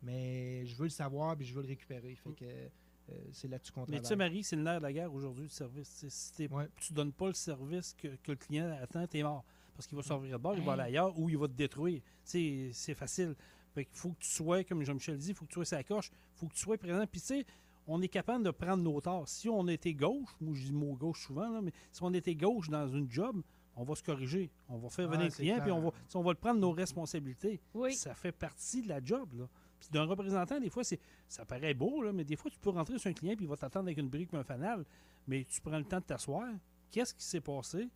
mais 0.01 0.65
je 0.65 0.75
veux 0.75 0.83
le 0.83 0.89
savoir 0.89 1.35
puis 1.37 1.45
je 1.45 1.53
veux 1.53 1.61
le 1.61 1.67
récupérer. 1.69 2.15
Fait 2.15 2.31
que 2.33 2.45
euh, 2.45 3.15
c'est 3.31 3.47
là-dessus 3.47 3.71
qu'on 3.71 3.81
Mais 3.81 3.87
tu 3.87 3.93
sais, 3.95 4.01
travaille. 4.15 4.29
Marie, 4.29 4.43
c'est 4.43 4.55
le 4.55 4.63
nerf 4.63 4.77
de 4.79 4.83
la 4.83 4.93
guerre 4.93 5.13
aujourd'hui, 5.13 5.43
le 5.43 5.49
service. 5.49 6.05
Si 6.09 6.47
Ouais. 6.47 6.67
tu 6.77 6.93
donnes 6.93 7.11
pas 7.13 7.27
le 7.27 7.33
service 7.33 7.93
que, 7.97 8.07
que 8.21 8.31
le 8.31 8.37
client 8.37 8.77
attend, 8.81 9.05
t'es 9.07 9.23
mort. 9.23 9.43
Parce 9.75 9.87
qu'il 9.87 9.95
va 9.97 10.03
s'ouvrir 10.03 10.37
de 10.37 10.41
bord, 10.43 10.55
il 10.55 10.63
va 10.63 10.73
aller 10.73 10.83
ailleurs 10.83 11.17
ou 11.19 11.29
il 11.29 11.37
va 11.37 11.47
te 11.47 11.53
détruire. 11.53 12.01
C'est 12.23 12.71
facile. 12.95 13.35
Fait 13.73 13.85
qu'il 13.85 13.95
faut 13.97 14.09
que 14.11 14.19
tu 14.19 14.29
sois, 14.29 14.63
comme 14.63 14.83
Jean-Michel 14.83 15.17
dit, 15.17 15.29
il 15.29 15.35
faut 15.35 15.45
que 15.45 15.49
tu 15.49 15.55
sois 15.55 15.65
sa 15.65 15.83
coche, 15.83 16.11
il 16.13 16.39
faut 16.39 16.47
que 16.47 16.53
tu 16.53 16.59
sois 16.59 16.77
présent. 16.77 17.05
Puis 17.11 17.21
tu 17.21 17.27
sais, 17.27 17.45
on 17.87 18.01
est 18.01 18.07
capable 18.07 18.43
de 18.45 18.51
prendre 18.51 18.83
nos 18.83 19.01
torts. 19.01 19.27
Si 19.27 19.49
on 19.49 19.67
était 19.67 19.93
gauche, 19.95 20.29
moi 20.39 20.53
je 20.55 20.65
dis 20.65 20.71
le 20.71 20.77
mot 20.77 20.93
gauche 20.95 21.25
souvent, 21.25 21.49
là, 21.49 21.59
mais 21.61 21.71
si 21.91 22.03
on 22.03 22.13
était 22.13 22.35
gauche 22.35 22.69
dans 22.69 22.87
une 22.87 23.09
job, 23.11 23.41
on 23.75 23.83
va 23.83 23.95
se 23.95 24.03
corriger. 24.03 24.51
On 24.69 24.77
va 24.77 24.89
faire 24.89 25.07
Ouais, 25.09 25.13
venir 25.15 25.25
le 25.25 25.31
c'est 25.31 25.41
client, 25.41 25.59
puis 25.63 25.71
on 25.71 25.81
va, 25.81 25.91
on 26.13 26.21
va 26.21 26.31
le 26.31 26.37
prendre 26.37 26.59
nos 26.59 26.71
responsabilités. 26.71 27.59
Oui. 27.73 27.93
Ça 27.95 28.13
fait 28.13 28.31
partie 28.31 28.83
de 28.83 28.89
la 28.89 29.03
job. 29.03 29.33
Là. 29.33 29.49
Puis 29.79 29.89
d'un 29.91 30.03
représentant, 30.05 30.59
des 30.59 30.69
fois, 30.69 30.83
c'est 30.83 30.99
ça 31.27 31.43
paraît 31.43 31.73
beau, 31.73 32.03
là, 32.03 32.13
mais 32.13 32.23
des 32.23 32.35
fois, 32.35 32.51
tu 32.51 32.59
peux 32.59 32.69
rentrer 32.69 32.99
sur 32.99 33.09
un 33.09 33.13
client 33.13 33.35
puis 33.35 33.45
il 33.45 33.49
va 33.49 33.57
t'attendre 33.57 33.87
avec 33.87 33.97
une 33.97 34.07
brique 34.09 34.31
un 34.35 34.43
fanal, 34.43 34.85
mais 35.25 35.43
tu 35.45 35.59
prends 35.59 35.79
le 35.79 35.83
temps 35.85 35.97
de 35.99 36.03
t'asseoir. 36.05 36.47
Qu'est-ce 36.91 37.15
qui 37.15 37.23
s'est 37.25 37.41
passé? 37.41 37.89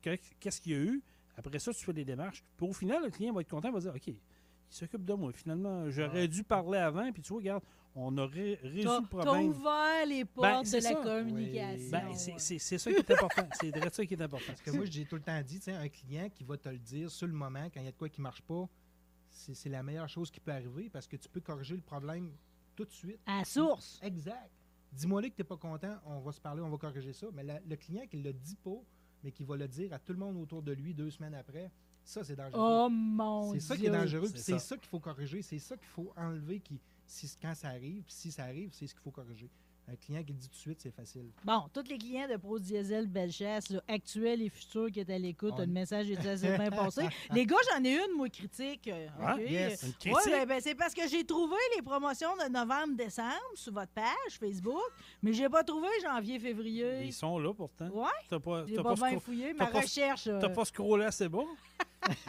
Que- 0.00 0.16
Qu'est-ce 0.40 0.60
qu'il 0.62 0.72
y 0.72 0.74
a 0.74 0.78
eu? 0.78 1.02
Après 1.38 1.58
ça, 1.58 1.72
tu 1.72 1.84
fais 1.84 1.92
des 1.92 2.04
démarches. 2.04 2.42
Puis 2.56 2.66
au 2.68 2.72
final, 2.72 3.02
le 3.04 3.10
client 3.10 3.32
va 3.32 3.40
être 3.40 3.48
content, 3.48 3.68
il 3.68 3.74
va 3.74 3.80
dire 3.80 3.94
OK, 3.94 4.06
il 4.08 4.16
s'occupe 4.68 5.04
de 5.04 5.14
moi. 5.14 5.32
Finalement, 5.32 5.88
j'aurais 5.88 6.28
dû 6.28 6.42
parler 6.44 6.78
avant, 6.78 7.10
puis 7.12 7.22
tu 7.22 7.28
vois, 7.28 7.38
regarde, 7.38 7.62
on 7.94 8.16
aurait 8.18 8.58
résolu 8.62 8.76
le 8.82 8.84
t'as 8.84 9.02
problème. 9.02 9.48
ouvert 9.48 10.06
les 10.06 10.24
portes 10.24 10.42
Ben, 10.46 10.62
de 10.62 10.66
c'est 10.66 10.80
la 10.80 10.94
communication. 10.96 11.90
Ben, 11.90 12.14
c'est- 12.14 12.32
ouais. 12.32 12.38
c'est 12.38 12.58
c'est 12.58 12.78
ça 12.78 12.90
qui 12.92 12.98
est 12.98 13.10
important. 13.10 13.48
C'est 13.60 13.70
vrai 13.76 13.88
ça 13.92 14.04
qui 14.04 14.14
est 14.14 14.22
important. 14.22 14.44
Parce 14.48 14.60
que 14.62 14.70
moi, 14.72 14.84
j'ai 14.84 15.04
tout 15.06 15.16
le 15.16 15.22
temps 15.22 15.40
dit, 15.42 15.56
tu 15.58 15.64
sais, 15.64 15.72
un 15.72 15.88
client 15.88 16.28
qui 16.28 16.44
va 16.44 16.56
te 16.58 16.68
le 16.68 16.78
dire 16.78 17.10
sur 17.10 17.26
le 17.26 17.32
moment, 17.32 17.64
quand 17.72 17.80
il 17.80 17.84
y 17.86 17.88
a 17.88 17.92
de 17.92 17.96
quoi 17.96 18.08
qui 18.08 18.20
ne 18.20 18.24
marche 18.24 18.42
pas, 18.42 18.68
c'est 19.30 19.54
c'est 19.54 19.68
la 19.68 19.82
meilleure 19.82 20.08
chose 20.08 20.30
qui 20.30 20.40
peut 20.40 20.52
arriver 20.52 20.88
parce 20.90 21.06
que 21.06 21.16
tu 21.16 21.28
peux 21.28 21.40
corriger 21.40 21.74
le 21.76 21.82
problème 21.82 22.30
tout 22.76 22.84
de 22.84 22.90
suite. 22.92 23.20
À 23.26 23.38
la 23.38 23.44
source. 23.44 23.98
Exact. 24.02 24.50
Dis-moi 24.92 25.20
là 25.22 25.28
que 25.30 25.34
tu 25.34 25.40
n'es 25.42 25.46
pas 25.46 25.56
content, 25.56 25.96
on 26.06 26.20
va 26.20 26.32
se 26.32 26.40
parler, 26.40 26.62
on 26.62 26.70
va 26.70 26.76
corriger 26.78 27.12
ça. 27.12 27.26
Mais 27.34 27.42
la- 27.42 27.60
le 27.60 27.76
client 27.76 28.06
qui 28.08 28.16
ne 28.18 28.22
le 28.24 28.32
dit 28.32 28.56
pas, 28.56 28.78
mais 29.22 29.32
qui 29.32 29.44
va 29.44 29.56
le 29.56 29.68
dire 29.68 29.92
à 29.92 29.98
tout 29.98 30.12
le 30.12 30.18
monde 30.18 30.36
autour 30.36 30.62
de 30.62 30.72
lui 30.72 30.94
deux 30.94 31.10
semaines 31.10 31.34
après, 31.34 31.70
ça, 32.04 32.24
c'est 32.24 32.36
dangereux. 32.36 32.58
Oh 32.60 32.88
mon 32.90 33.52
Dieu. 33.52 33.60
c'est 33.60 33.66
ça 33.66 33.76
qui 33.76 33.86
est 33.86 33.90
dangereux, 33.90 34.26
C'est 34.26 34.32
puis 34.32 34.42
c'est 34.42 34.52
ça. 34.52 34.58
ça, 34.60 34.76
qu'il 34.76 34.88
faut 34.88 35.00
corriger, 35.00 35.42
c'est 35.42 35.58
ça 35.58 35.76
qu'il 35.76 35.88
faut 35.88 36.12
enlever 36.16 36.60
qui, 36.60 36.80
si, 37.06 37.28
quand 37.40 37.54
ça 37.54 37.68
arrive, 37.68 38.02
puis 38.04 38.14
si 38.14 38.32
ça 38.32 38.44
arrive, 38.44 38.70
c'est 38.72 38.86
ce 38.86 38.94
qu'il 38.94 39.02
faut 39.02 39.10
corriger. 39.10 39.50
Un 39.90 39.96
client 39.96 40.22
qui 40.22 40.32
le 40.34 40.38
dit 40.38 40.48
tout 40.48 40.54
de 40.54 40.60
suite, 40.60 40.80
c'est 40.82 40.90
facile. 40.94 41.30
Bon, 41.44 41.62
tous 41.72 41.84
les 41.88 41.96
clients 41.96 42.28
de 42.28 42.36
Pro 42.36 42.58
Diesel 42.58 43.06
Bellechasse, 43.06 43.70
là, 43.70 43.80
actuels 43.88 44.42
et 44.42 44.50
futurs 44.50 44.90
qui 44.92 45.00
étaient 45.00 45.14
à 45.14 45.18
l'écoute, 45.18 45.54
On- 45.56 45.60
le 45.62 45.66
message 45.66 46.10
est 46.10 46.18
assez 46.26 46.54
bien 46.58 46.68
passé. 46.70 47.06
Les 47.32 47.46
gars, 47.46 47.56
j'en 47.72 47.82
ai 47.82 47.94
une, 47.94 48.14
moi, 48.14 48.28
critique. 48.28 48.86
euh, 48.88 49.06
Ah, 49.18 49.36
OK? 49.36 49.40
yes. 49.48 49.82
Une 49.82 49.88
Ouais, 49.88 49.94
critique. 49.98 50.32
ben, 50.32 50.46
ben, 50.46 50.60
c'est 50.62 50.74
parce 50.74 50.92
que 50.92 51.08
j'ai 51.08 51.24
trouvé 51.24 51.56
les 51.74 51.80
promotions 51.80 52.36
de 52.36 52.50
novembre-décembre 52.52 53.32
sur 53.54 53.72
votre 53.72 53.92
page 53.92 54.38
Facebook, 54.38 54.82
mais 55.22 55.32
j'ai 55.32 55.48
pas 55.48 55.64
trouvé 55.64 55.88
janvier-février. 56.02 57.04
Ils 57.06 57.12
sont 57.14 57.38
là 57.38 57.54
pourtant. 57.54 57.88
Ouais, 57.88 58.08
T'as 58.28 58.38
pas, 58.40 58.64
pas, 58.66 58.82
pas, 58.82 58.94
bien 58.94 59.18
fouillé. 59.20 59.54
Ma 59.54 59.64
recherche. 59.66 60.26
euh, 60.26 60.38
t'as 60.38 60.50
pas 60.50 60.66
scrollé 60.66 61.06
assez 61.06 61.30
bas? 61.30 61.38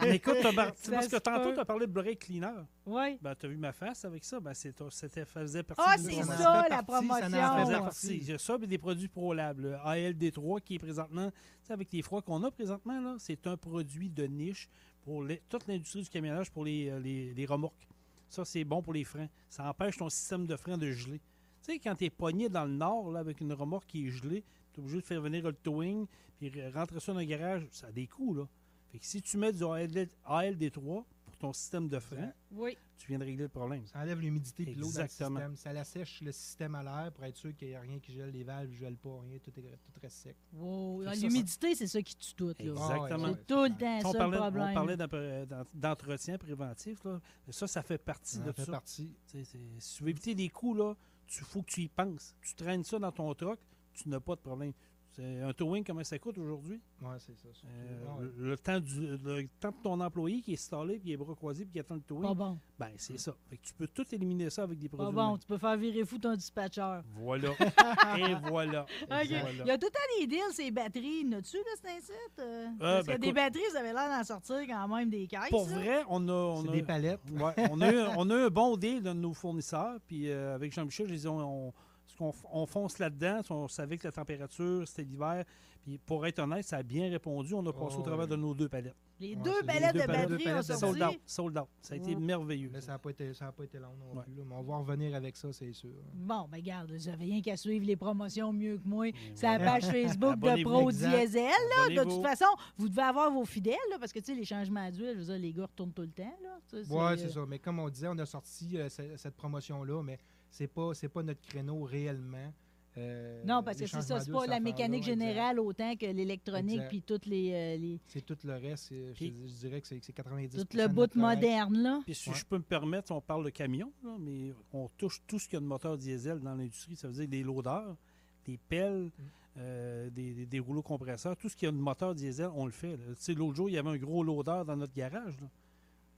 Mais 0.02 0.16
écoute, 0.16 0.36
t'as 0.42 0.52
mar- 0.52 0.72
Ça 0.76 0.92
parce 0.92 1.08
que 1.08 1.16
tantôt, 1.16 1.52
tu 1.54 1.60
as 1.60 1.64
parlé 1.64 1.86
de 1.86 1.92
break 1.92 2.18
cleaner. 2.20 2.64
ouais. 2.86 3.18
Ben, 3.22 3.34
tu 3.34 3.46
as 3.46 3.48
vu 3.48 3.56
ma 3.56 3.72
face 3.72 4.04
avec 4.04 4.24
ça? 4.24 4.40
Ben, 4.40 4.52
c'est, 4.52 4.74
c'était, 4.90 5.24
faisait 5.24 5.62
partie 5.62 5.82
Ah, 5.86 5.96
de 5.96 6.02
c'est 6.02 6.22
ça, 6.22 6.66
la 6.68 6.82
promotion. 6.82 7.30
Ça 7.30 7.64
faisait 7.64 7.78
partie. 7.78 8.22
J'ai 8.22 8.38
ça, 8.38 8.58
puis 8.58 8.66
des 8.66 8.78
produits 8.78 9.08
ProLab. 9.08 9.60
Le 9.60 9.74
ALD3 9.74 10.60
qui 10.60 10.74
est 10.74 10.78
présentement, 10.78 11.30
tu 11.30 11.36
sais, 11.62 11.72
avec 11.72 11.92
les 11.92 12.02
froids 12.02 12.20
qu'on 12.22 12.42
a 12.42 12.50
présentement, 12.50 13.00
là, 13.00 13.16
c'est 13.18 13.46
un 13.46 13.56
produit 13.56 14.10
de 14.10 14.24
niche 14.26 14.68
pour 15.02 15.22
les- 15.22 15.40
toute 15.48 15.66
l'industrie 15.66 16.02
du 16.02 16.08
camionnage 16.10 16.50
pour 16.50 16.64
les, 16.64 16.88
euh, 16.90 16.98
les, 16.98 17.32
les 17.32 17.46
remorques. 17.46 17.86
Ça, 18.28 18.44
c'est 18.44 18.64
bon 18.64 18.82
pour 18.82 18.92
les 18.92 19.04
freins. 19.04 19.28
Ça 19.48 19.68
empêche 19.68 19.96
ton 19.96 20.08
système 20.08 20.46
de 20.46 20.56
frein 20.56 20.76
de 20.78 20.90
geler. 20.90 21.20
Tu 21.62 21.72
sais, 21.72 21.78
quand 21.78 21.94
tu 21.94 22.04
es 22.04 22.10
pogné 22.10 22.48
dans 22.48 22.64
le 22.64 22.72
nord 22.72 23.10
là, 23.12 23.20
avec 23.20 23.40
une 23.40 23.52
remorque 23.52 23.86
qui 23.86 24.06
est 24.06 24.10
gelée, 24.10 24.44
tu 24.72 24.80
es 24.80 24.82
obligé 24.82 25.00
de 25.00 25.06
faire 25.06 25.20
venir 25.20 25.44
le 25.44 25.52
towing 25.52 26.06
puis 26.38 26.48
re- 26.50 26.72
rentrer 26.72 27.00
ça 27.00 27.12
dans 27.12 27.18
le 27.20 27.24
garage. 27.24 27.66
Ça 27.70 27.88
a 27.88 27.92
des 27.92 28.06
coûts, 28.06 28.34
là. 28.34 28.44
Fait 28.90 28.98
que 28.98 29.06
si 29.06 29.22
tu 29.22 29.36
mets 29.38 29.52
du 29.52 29.64
ALD, 29.64 30.08
ALD3 30.26 31.04
pour 31.24 31.36
ton 31.38 31.52
système 31.52 31.88
de 31.88 31.98
frein, 31.98 32.32
Oui. 32.52 32.76
tu 32.98 33.06
viens 33.08 33.18
de 33.18 33.24
régler 33.24 33.44
le 33.44 33.48
problème. 33.48 33.86
Ça 33.86 34.00
enlève 34.00 34.20
l'humidité 34.20 34.64
et 34.68 34.74
l'eau 34.74 34.90
dans 34.92 35.02
le 35.02 35.08
système. 35.08 35.56
Ça 35.56 35.72
l'assèche 35.72 36.20
le 36.22 36.32
système 36.32 36.74
à 36.74 36.82
l'air 36.82 37.12
pour 37.12 37.24
être 37.24 37.36
sûr 37.36 37.54
qu'il 37.56 37.68
n'y 37.68 37.74
a 37.76 37.80
rien 37.80 37.98
qui 38.00 38.12
gèle, 38.12 38.30
les 38.30 38.42
valves 38.44 38.68
ne 38.70 38.74
gèlent 38.76 38.96
pas, 38.96 39.20
rien, 39.22 39.38
tout, 39.38 39.52
est, 39.58 39.62
tout 39.62 40.00
reste 40.02 40.16
sec. 40.16 40.36
Wow. 40.52 41.02
Ah, 41.06 41.14
ça, 41.14 41.20
L'humidité, 41.26 41.74
c'est 41.76 41.86
ça 41.86 42.02
qui 42.02 42.16
tue 42.16 42.34
tout. 42.34 42.48
Là. 42.48 42.54
Exactement. 42.58 43.28
Ah, 43.28 43.34
C'est 43.38 43.46
tout 43.46 43.62
le 43.62 43.68
temps 43.78 43.98
on 44.08 44.12
ça 44.12 44.12
le 44.12 44.18
parlait, 44.18 44.36
on 44.38 44.40
problème. 44.50 44.74
parlait 44.74 44.96
d'empre- 44.96 45.46
d'en- 45.46 45.64
d'entretien 45.88 46.36
préventif. 46.36 47.04
Là. 47.04 47.20
Ça, 47.50 47.66
ça 47.68 47.82
fait 47.82 47.98
partie 47.98 48.36
Ça 48.38 48.42
de 48.42 48.52
fait 48.52 48.64
ça. 48.64 48.72
partie. 48.72 49.14
Si 49.24 49.96
tu 49.96 50.02
veux 50.02 50.10
éviter 50.10 50.34
des 50.34 50.48
coups, 50.48 50.78
là, 50.78 50.94
tu 51.26 51.44
faut 51.44 51.62
que 51.62 51.70
tu 51.70 51.82
y 51.82 51.88
penses. 51.88 52.34
Tu 52.42 52.54
traînes 52.54 52.82
ça 52.84 52.98
dans 52.98 53.12
ton 53.12 53.32
truck, 53.34 53.60
tu 53.94 54.08
n'as 54.08 54.20
pas 54.20 54.34
de 54.34 54.40
problème. 54.40 54.72
C'est 55.16 55.40
un 55.42 55.52
towing, 55.52 55.82
comment 55.84 56.04
ça 56.04 56.18
coûte 56.20 56.38
aujourd'hui? 56.38 56.80
Ouais, 57.02 57.16
c'est 57.18 57.36
ça. 57.36 57.48
Euh, 57.66 57.98
Ah 58.08 58.16
ouais. 58.20 58.26
le, 58.38 58.56
temps 58.56 58.78
du, 58.78 59.00
le 59.16 59.48
temps 59.58 59.70
de 59.70 59.82
ton 59.82 60.00
employé 60.00 60.40
qui 60.40 60.52
est 60.52 60.54
installé, 60.54 61.00
puis 61.00 61.10
il 61.10 61.12
est 61.14 61.16
bras 61.16 61.34
croisés, 61.34 61.64
puis 61.64 61.72
qui 61.72 61.80
attend 61.80 61.96
le 61.96 62.00
Pas 62.00 62.06
towing, 62.14 62.34
bon. 62.34 62.58
ben 62.78 62.90
c'est 62.96 63.18
ça. 63.18 63.34
Fait 63.48 63.56
que 63.56 63.62
tu 63.66 63.74
peux 63.74 63.88
tout 63.88 64.04
éliminer 64.14 64.50
ça 64.50 64.62
avec 64.62 64.78
des 64.78 64.88
Pas 64.88 64.98
produits. 64.98 65.14
bon. 65.16 65.28
humains. 65.30 65.38
Tu 65.38 65.46
peux 65.48 65.58
faire 65.58 65.76
virer 65.76 66.04
fou 66.04 66.18
ton 66.18 66.34
dispatcher. 66.34 67.00
Voilà. 67.16 67.48
Et 68.18 68.34
voilà. 68.48 68.86
Il 69.24 69.30
y 69.66 69.70
a 69.70 69.76
tout 69.78 69.86
le 69.86 69.90
temps 69.90 70.20
des 70.20 70.26
deals, 70.28 70.52
ces 70.52 70.70
batteries. 70.70 71.24
N'as-tu, 71.24 71.56
là, 71.56 71.62
c'est 71.82 71.90
un 71.90 72.00
site? 72.00 72.38
euh? 72.38 72.66
Ah, 72.74 72.78
Parce 72.78 73.06
ben, 73.06 73.16
que 73.16 73.20
des 73.20 73.32
batteries, 73.32 73.62
vous 73.70 73.76
avez 73.76 73.92
l'air 73.92 74.08
d'en 74.16 74.22
sortir 74.24 74.56
quand 74.68 74.88
même 74.96 75.10
des 75.10 75.26
caisses. 75.26 75.50
Pour 75.50 75.66
là. 75.68 75.74
vrai, 75.74 76.02
on 76.08 76.28
a. 76.28 76.32
On 76.32 76.62
C'est 76.62 76.68
a 76.68 76.72
des 76.72 76.82
palettes. 76.84 77.20
Ouais, 77.32 77.52
on, 77.70 77.80
a 77.80 77.92
eu, 77.92 77.98
on 78.16 78.30
a 78.30 78.34
eu 78.36 78.42
un 78.44 78.48
bon 78.50 78.76
deal 78.76 79.02
de 79.02 79.12
nos 79.12 79.34
fournisseurs. 79.34 79.98
Puis 80.06 80.30
euh, 80.30 80.54
avec 80.54 80.72
Jean-Michel, 80.72 81.08
je 81.08 81.14
disais, 81.14 81.28
on, 81.28 81.72
qu'on 82.20 82.32
on 82.52 82.66
fonce 82.66 82.98
là-dedans. 82.98 83.40
On 83.50 83.66
savait 83.68 83.96
que 83.98 84.06
la 84.06 84.12
température, 84.12 84.86
c'était 84.86 85.02
l'hiver. 85.04 85.44
Puis 85.82 85.96
pour 85.96 86.26
être 86.26 86.38
honnête, 86.40 86.64
ça 86.64 86.76
a 86.76 86.82
bien 86.82 87.08
répondu. 87.08 87.54
On 87.54 87.64
a 87.66 87.72
passé 87.72 87.96
Oh, 87.96 88.00
au 88.00 88.02
travers 88.02 88.26
oui. 88.26 88.30
de 88.30 88.36
nos 88.36 88.54
deux 88.54 88.68
palettes. 88.68 88.94
Les 89.18 89.34
Ouais, 89.34 89.42
deux 89.42 89.60
les 89.62 89.66
palettes 89.66 89.94
de 89.96 90.36
de 90.36 90.62
sorti. 90.62 90.78
Sold 90.80 91.02
out. 91.02 91.20
Sold 91.26 91.58
out. 91.58 91.68
Ça 91.80 91.94
a 91.94 91.96
été 91.96 92.14
Ouais. 92.14 92.20
merveilleux. 92.20 92.70
Mais 92.72 92.80
ça 92.82 92.92
n'a 92.92 92.98
pas, 92.98 93.10
été- 93.10 93.32
ça 93.34 93.46
a 93.48 93.52
pas 93.52 93.64
été 93.64 93.78
long 93.78 93.94
non 93.98 94.18
Ouais. 94.18 94.24
plus. 94.24 94.34
là. 94.34 94.42
Mais 94.46 94.54
on 94.54 94.62
va 94.62 94.76
revenir 94.78 95.14
avec 95.14 95.36
ça, 95.36 95.52
c'est 95.52 95.72
sûr. 95.72 95.90
Bon, 96.14 96.46
ben 96.50 96.60
garde, 96.60 96.90
vous 96.92 97.08
avez 97.08 97.24
rien 97.24 97.40
qu'à 97.42 97.56
suivre 97.56 97.84
les 97.86 97.96
promotions 97.96 98.52
mieux 98.52 98.76
que 98.78 98.86
moi. 98.88 99.06
C'est 99.34 99.46
la 99.46 99.58
page 99.58 99.84
Facebook 99.90 100.38
de. 100.38 100.62
Pro. 100.62 100.90
Diesel. 100.90 101.34
Là. 101.34 102.04
De 102.04 102.10
toute 102.10 102.22
façon, 102.22 102.46
vous 102.76 102.88
devez 102.88 103.02
avoir 103.02 103.30
vos 103.30 103.44
fidèles, 103.46 103.76
là, 103.90 103.98
parce 103.98 104.12
que 104.12 104.18
tu 104.20 104.26
sais, 104.26 104.34
les 104.34 104.44
changements 104.44 104.90
d'huile, 104.90 105.12
je 105.14 105.18
veux 105.20 105.24
dire, 105.24 105.38
les 105.38 105.52
gars 105.52 105.64
retournent 105.66 105.92
tout 105.92 106.02
le 106.02 106.08
temps. 106.08 106.34
Oui, 106.72 106.80
euh, 106.90 107.16
c'est 107.16 107.30
ça. 107.30 107.44
Mais 107.48 107.58
comme 107.58 107.78
on 107.78 107.88
disait, 107.88 108.08
on 108.08 108.18
a 108.18 108.26
sorti 108.26 108.76
euh, 108.78 108.88
ce- 108.90 109.16
cette 109.16 109.34
promotion-là, 109.36 110.02
mais 110.02 110.18
c'est 110.50 110.66
pas, 110.68 110.94
c'est 110.94 111.08
pas 111.08 111.22
notre 111.22 111.40
créneau 111.42 111.82
réellement. 111.82 112.52
Euh, 112.98 113.44
Non, 113.44 113.62
parce 113.62 113.78
que 113.78 113.86
c'est 113.86 114.02
ça, 114.02 114.18
c'est 114.20 114.32
pas 114.32 114.46
la 114.46 114.58
mécanique 114.58 115.06
exact. 115.06 115.12
générale 115.20 115.60
autant 115.60 115.94
que 115.94 116.06
l'électronique 116.06 116.82
puis 116.88 117.02
toutes 117.02 117.26
les, 117.26 117.52
euh, 117.52 117.76
les- 117.76 118.00
C'est 118.08 118.20
tout 118.26 118.36
le 118.42 118.54
reste. 118.54 118.92
Je, 118.92 119.12
Puis- 119.12 119.32
je 119.46 119.52
dirais 119.60 119.80
que 119.80 119.86
c'est 119.86 120.00
c'est 120.02 120.12
90 120.12 120.56
tout 120.66 120.76
le 120.76 120.88
bout 120.88 121.14
moderne, 121.14 121.78
là. 121.78 122.00
Puis 122.04 122.16
si 122.16 122.30
Ouais. 122.30 122.34
je 122.34 122.44
peux 122.44 122.56
me 122.58 122.64
permettre, 122.64 123.12
on 123.12 123.20
parle 123.20 123.44
de 123.44 123.50
camion, 123.50 123.92
là, 124.02 124.16
mais 124.18 124.52
on 124.72 124.88
touche 124.98 125.22
tout 125.28 125.38
ce 125.38 125.44
qu'il 125.48 125.54
y 125.54 125.56
a 125.58 125.60
de 125.60 125.66
moteur 125.66 125.96
diesel 125.96 126.40
dans 126.40 126.54
l'industrie. 126.56 126.96
Ça 126.96 127.06
veut 127.06 127.14
dire 127.14 127.28
des 127.28 127.44
loaders, 127.44 127.96
des 128.44 128.58
pelles, 128.58 129.04
Mm. 129.04 129.10
euh, 129.58 130.10
des, 130.10 130.34
des- 130.34 130.46
des 130.46 130.58
rouleaux 130.58 130.82
compresseurs. 130.82 131.36
Tout 131.36 131.48
ce 131.48 131.56
qui 131.56 131.66
a 131.66 131.70
de 131.70 131.76
moteur 131.76 132.12
diesel, 132.16 132.48
on 132.56 132.66
le 132.66 132.72
fait. 132.72 132.96
là. 132.96 133.04
Tu 133.10 133.22
sais, 133.22 133.34
L'autre 133.34 133.54
jour, 133.54 133.68
il 133.70 133.74
y 133.74 133.78
avait 133.78 133.90
un 133.90 133.98
gros 133.98 134.24
loader 134.24 134.62
dans 134.66 134.76
notre 134.76 134.94
garage. 134.94 135.40
là. 135.40 135.46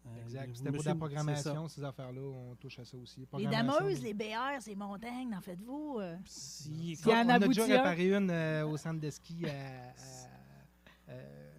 Euh, 0.04 0.22
Exact. 0.24 0.50
C'était 0.56 0.72
pour 0.72 0.82
la 0.84 0.94
programmation, 0.96 1.68
ces 1.68 1.84
affaires-là. 1.84 2.20
On 2.20 2.56
touche 2.56 2.78
à 2.80 2.84
ça 2.84 2.96
aussi. 2.96 3.26
Les 3.38 3.46
dameuses, 3.46 4.02
les 4.02 4.14
BR, 4.14 4.60
ces 4.60 4.74
montagnes, 4.74 5.34
en 5.36 5.40
faites-vous? 5.40 5.98
euh? 6.00 6.16
Si- 6.24 6.70
Il 6.70 6.90
y 6.94 6.98
On, 7.06 7.12
on 7.12 7.28
a 7.28 7.38
déjà 7.38 7.64
réparé 7.66 8.12
une 8.12 8.30
euh, 8.30 8.66
au 8.66 8.76
centre 8.76 9.00
de 9.00 9.10
ski 9.10 9.36
à. 9.46 9.48
à- 9.48 9.52
euh, 9.52 10.28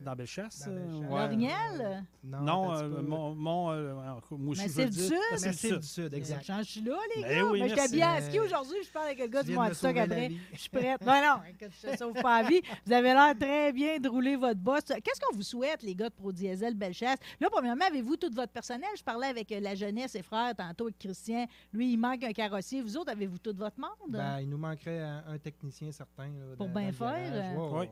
Dans 0.02 0.16
Bellechasse? 0.18 0.66
Dans 0.66 0.72
euh, 0.74 0.80
Bellechasse. 0.86 1.12
ouais. 1.12 1.20
L'Orignal? 1.22 2.06
Non, 2.26 2.42
Non, 2.42 2.74
petit 2.74 2.84
euh, 2.84 3.02
mon, 3.04 3.36
mon, 3.36 3.72
euh, 3.72 3.94
moi 4.32 4.52
aussi, 4.52 4.62
je 4.64 4.68
Massif 4.68 4.76
veux 4.78 4.84
le 4.84 4.90
du 4.90 4.98
dire. 4.98 5.08
Sud? 5.08 5.18
Massif 5.32 5.42
du 5.42 5.48
Massif 5.48 5.70
Sud. 5.70 5.80
du 5.80 5.88
Sud, 5.88 6.14
exact. 6.14 6.52
Je 6.58 6.64
suis 6.64 6.82
là, 6.82 6.98
les 7.16 7.22
Ben 7.22 7.30
gars. 7.38 7.46
oui, 7.46 7.62
mais 7.62 7.70
suis 7.70 7.96
bien 7.96 8.14
à 8.14 8.22
ski 8.22 8.40
aujourd'hui. 8.42 8.78
Je 8.86 8.92
parle 8.92 9.06
avec 9.06 9.20
le 9.20 9.28
gars 9.28 9.44
du 9.44 9.54
la 9.54 9.62
après. 9.64 10.32
Je 10.52 10.58
suis 10.60 10.70
prête. 10.70 11.02
Non, 11.06 11.14
non, 11.26 11.36
écoute, 11.50 11.72
je 11.82 11.90
te 11.90 11.98
sauve 11.98 12.14
pas 12.22 12.42
la 12.42 12.50
vie. 12.50 12.62
Vous 12.86 12.92
avez 12.92 13.14
l'air 13.14 13.34
très 13.40 13.72
bien 13.72 13.98
de 13.98 14.10
rouler 14.10 14.36
votre 14.36 14.60
boss. 14.60 14.82
Qu'est-ce 14.84 15.22
qu'on 15.22 15.36
vous 15.38 15.42
souhaite, 15.42 15.82
les 15.84 15.96
gars 15.96 16.10
de 16.10 16.14
Pro 16.16 16.34
Diesel 16.34 16.74
Bellechasse? 16.76 17.20
Là, 17.40 17.48
premièrement, 17.50 17.86
avez-vous 17.86 18.18
tout 18.18 18.30
votre 18.34 18.52
personnel? 18.52 18.90
Je 18.98 19.04
parlais 19.04 19.28
avec 19.28 19.50
euh, 19.54 19.62
la 19.62 19.74
jeunesse 19.74 20.16
et 20.16 20.22
frères 20.22 20.54
tantôt 20.54 20.86
avec 20.88 20.98
Christian. 20.98 21.48
Lui, 21.72 21.94
il 21.94 21.98
manque 21.98 22.24
un 22.26 22.34
carrossier. 22.34 22.82
Vous 22.82 22.98
autres, 22.98 23.12
avez-vous 23.12 23.38
tout 23.38 23.54
votre 23.56 23.80
monde? 23.80 24.12
Ben, 24.12 24.42
il 24.42 24.50
nous 24.50 24.58
manquerait 24.58 25.00
un, 25.00 25.24
un 25.28 25.38
technicien 25.38 25.94
certain. 25.94 26.26
là, 26.28 26.58
Pour 26.58 26.68
bien 26.68 26.92
faire, 26.92 27.32
euh. 27.32 27.80
Oui. 27.80 27.88